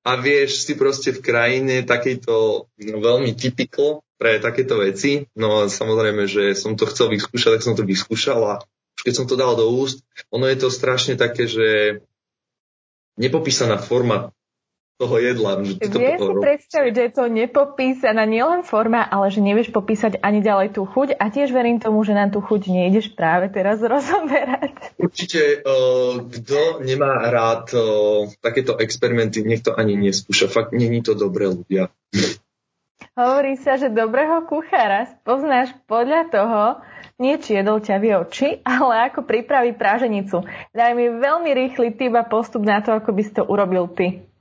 a 0.03 0.19
vieš, 0.19 0.67
si 0.67 0.75
proste 0.75 1.15
v 1.15 1.23
krajine 1.23 1.87
takejto 1.87 2.35
no, 2.67 2.97
veľmi 2.99 3.39
typical 3.39 4.03
pre 4.19 4.43
takéto 4.43 4.83
veci. 4.83 5.27
No 5.39 5.63
a 5.63 5.71
samozrejme, 5.71 6.27
že 6.27 6.59
som 6.59 6.75
to 6.75 6.91
chcel 6.91 7.11
vyskúšať, 7.11 7.59
tak 7.59 7.67
som 7.67 7.75
to 7.79 7.87
vyskúšal 7.87 8.41
a 8.43 8.55
už 8.99 9.01
keď 9.07 9.15
som 9.15 9.27
to 9.27 9.39
dal 9.39 9.55
do 9.55 9.71
úst, 9.71 10.03
ono 10.31 10.47
je 10.51 10.59
to 10.59 10.69
strašne 10.69 11.15
také, 11.15 11.47
že 11.47 12.03
nepopísaná 13.19 13.79
forma 13.79 14.35
toho 15.03 15.19
jedla. 15.19 15.59
To 15.59 15.99
si 15.99 16.35
predstaviť, 16.39 16.93
že 16.95 17.03
je 17.03 17.13
to 17.13 17.25
nepopísaná 17.27 18.23
nielen 18.23 18.63
forma, 18.63 19.03
ale 19.03 19.35
že 19.35 19.43
nevieš 19.43 19.75
popísať 19.75 20.23
ani 20.23 20.39
ďalej 20.39 20.79
tú 20.79 20.87
chuť 20.87 21.19
a 21.19 21.27
tiež 21.27 21.51
verím 21.51 21.83
tomu, 21.83 22.07
že 22.07 22.15
nám 22.15 22.31
tú 22.31 22.39
chuť 22.39 22.71
nejdeš 22.71 23.19
práve 23.19 23.51
teraz 23.51 23.83
rozoberať. 23.93 24.95
Určite, 25.03 25.67
uh, 25.67 26.23
kto 26.23 26.87
nemá 26.87 27.27
rád 27.27 27.75
uh, 27.75 28.31
takéto 28.39 28.79
experimenty, 28.79 29.43
nech 29.43 29.67
to 29.67 29.75
ani 29.75 29.99
neskúša. 29.99 30.47
Fakt, 30.47 30.71
není 30.71 31.03
to 31.03 31.19
dobré 31.19 31.51
ľudia. 31.51 31.91
Hovorí 33.13 33.61
sa, 33.61 33.77
že 33.77 33.93
dobrého 33.93 34.47
kuchára 34.49 35.05
poznáš 35.27 35.75
podľa 35.85 36.33
toho, 36.33 36.63
nie 37.21 37.37
či 37.37 37.61
jedol 37.61 37.85
ťa 37.85 38.01
oči, 38.25 38.65
ale 38.65 39.13
ako 39.13 39.29
pripraví 39.29 39.77
práženicu. 39.77 40.47
Daj 40.73 40.93
mi 40.97 41.13
veľmi 41.13 41.51
rýchly 41.53 41.93
tip 41.93 42.17
a 42.17 42.25
postup 42.25 42.65
na 42.65 42.81
to, 42.81 42.97
ako 42.97 43.13
by 43.13 43.23
si 43.23 43.33
to 43.37 43.45
urobil 43.45 43.91
ty. 43.93 44.32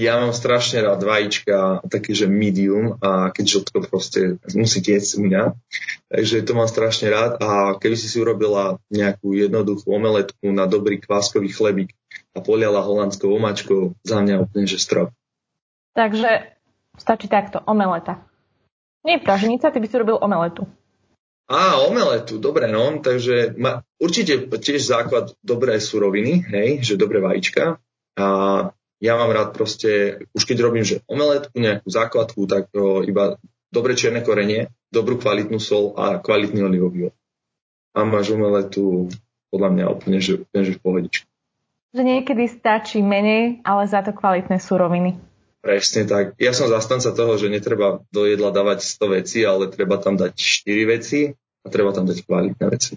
Ja 0.00 0.16
mám 0.16 0.32
strašne 0.32 0.80
rád 0.80 1.04
vajíčka, 1.04 1.84
také, 1.84 2.16
že 2.16 2.24
medium 2.24 2.96
a 3.04 3.28
keď 3.28 3.44
žltko 3.44 3.84
proste 3.84 4.40
musí 4.56 4.80
tiecť 4.80 5.20
u 5.20 5.28
mňa. 5.28 5.42
Takže 6.08 6.40
to 6.40 6.56
mám 6.56 6.72
strašne 6.72 7.12
rád 7.12 7.36
a 7.36 7.76
keby 7.76 8.00
si 8.00 8.08
si 8.08 8.16
urobila 8.16 8.80
nejakú 8.88 9.36
jednoduchú 9.36 9.92
omeletku 9.92 10.48
na 10.56 10.64
dobrý 10.64 11.04
kváskový 11.04 11.52
chlebík 11.52 11.92
a 12.32 12.40
poliala 12.40 12.80
holandskou 12.80 13.28
omačkou, 13.28 13.92
za 14.00 14.24
mňa 14.24 14.48
úplne, 14.48 14.64
že 14.64 14.80
strop. 14.80 15.12
Takže 15.92 16.56
stačí 16.96 17.28
takto, 17.28 17.60
omeleta. 17.68 18.24
Nie 19.04 19.20
pražnica, 19.20 19.68
ty 19.68 19.84
by 19.84 19.86
si 19.88 20.00
robil 20.00 20.16
omeletu. 20.16 20.64
Á, 21.44 21.76
omeletu, 21.84 22.40
dobre, 22.40 22.72
no, 22.72 23.04
takže 23.04 23.52
ma, 23.60 23.84
určite 24.00 24.48
tiež 24.48 24.80
základ 24.80 25.36
dobré 25.44 25.76
suroviny, 25.76 26.46
hej, 26.48 26.88
že 26.88 26.96
dobré 26.96 27.20
vajíčka 27.20 27.76
a 28.16 28.26
ja 29.00 29.16
mám 29.16 29.32
rád 29.32 29.56
proste, 29.56 30.22
už 30.36 30.44
keď 30.44 30.56
robím, 30.60 30.84
že 30.84 31.00
omeletku, 31.08 31.56
nejakú 31.56 31.88
základku, 31.88 32.44
tak 32.44 32.68
o, 32.76 33.00
iba 33.00 33.40
dobre 33.72 33.96
čierne 33.96 34.20
korenie, 34.20 34.68
dobrú 34.92 35.16
kvalitnú 35.16 35.56
sol 35.56 35.96
a 35.96 36.20
kvalitný 36.20 36.60
olivový 36.60 37.08
olej. 37.08 37.18
A 37.96 38.06
máš 38.06 38.30
omeletu 38.36 39.08
podľa 39.50 39.70
mňa 39.74 39.84
úplne, 39.90 40.18
že, 40.22 40.46
úplne, 40.46 40.62
že 40.62 40.76
v 40.78 40.82
pohodičku. 40.84 41.26
Že 41.90 42.02
niekedy 42.06 42.44
stačí 42.46 43.02
menej, 43.02 43.66
ale 43.66 43.82
za 43.90 44.04
to 44.06 44.14
kvalitné 44.14 44.62
suroviny. 44.62 45.18
Presne 45.60 46.06
tak. 46.06 46.38
Ja 46.38 46.54
som 46.54 46.70
zastanca 46.70 47.10
toho, 47.10 47.34
že 47.34 47.50
netreba 47.50 48.00
do 48.14 48.24
jedla 48.24 48.54
dávať 48.54 48.86
100 48.86 49.16
veci, 49.16 49.38
ale 49.42 49.68
treba 49.68 49.98
tam 49.98 50.14
dať 50.14 50.32
4 50.38 50.92
veci 50.92 51.34
a 51.34 51.66
treba 51.66 51.90
tam 51.90 52.06
dať 52.06 52.24
kvalitné 52.24 52.64
veci. 52.70 52.94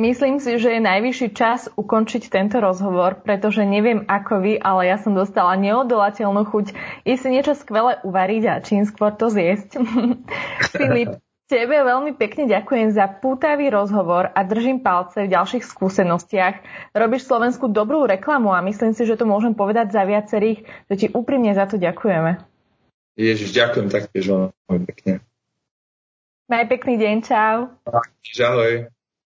Myslím 0.00 0.40
si, 0.40 0.56
že 0.56 0.80
je 0.80 0.80
najvyšší 0.80 1.28
čas 1.36 1.68
ukončiť 1.76 2.32
tento 2.32 2.56
rozhovor, 2.56 3.20
pretože 3.20 3.68
neviem 3.68 4.08
ako 4.08 4.40
vy, 4.40 4.52
ale 4.56 4.88
ja 4.88 4.96
som 4.96 5.12
dostala 5.12 5.60
neodolateľnú 5.60 6.48
chuť 6.48 6.72
ísť 7.04 7.20
si 7.20 7.28
niečo 7.28 7.52
skvelé 7.52 8.00
uvariť 8.00 8.42
a 8.48 8.64
čím 8.64 8.88
skôr 8.88 9.12
to 9.12 9.28
zjesť. 9.28 9.76
Filip, 10.72 11.20
tebe 11.52 11.76
veľmi 11.84 12.16
pekne 12.16 12.48
ďakujem 12.48 12.96
za 12.96 13.12
pútavý 13.12 13.68
rozhovor 13.68 14.32
a 14.32 14.40
držím 14.40 14.80
palce 14.80 15.28
v 15.28 15.36
ďalších 15.36 15.68
skúsenostiach. 15.68 16.64
Robíš 16.96 17.28
Slovensku 17.28 17.68
dobrú 17.68 18.08
reklamu 18.08 18.56
a 18.56 18.64
myslím 18.64 18.96
si, 18.96 19.04
že 19.04 19.20
to 19.20 19.28
môžem 19.28 19.52
povedať 19.52 19.92
za 19.92 20.08
viacerých, 20.08 20.64
že 20.88 20.94
ti 20.96 21.06
úprimne 21.12 21.52
za 21.52 21.68
to 21.68 21.76
ďakujeme. 21.76 22.40
Ježiš, 23.20 23.52
ďakujem 23.52 23.92
taktiež 23.92 24.32
veľmi 24.32 24.84
pekne. 24.88 25.20
Maj 26.48 26.64
pekný 26.72 26.96
deň, 26.96 27.16
čau. 27.20 27.68
Ahoj. 27.84 28.88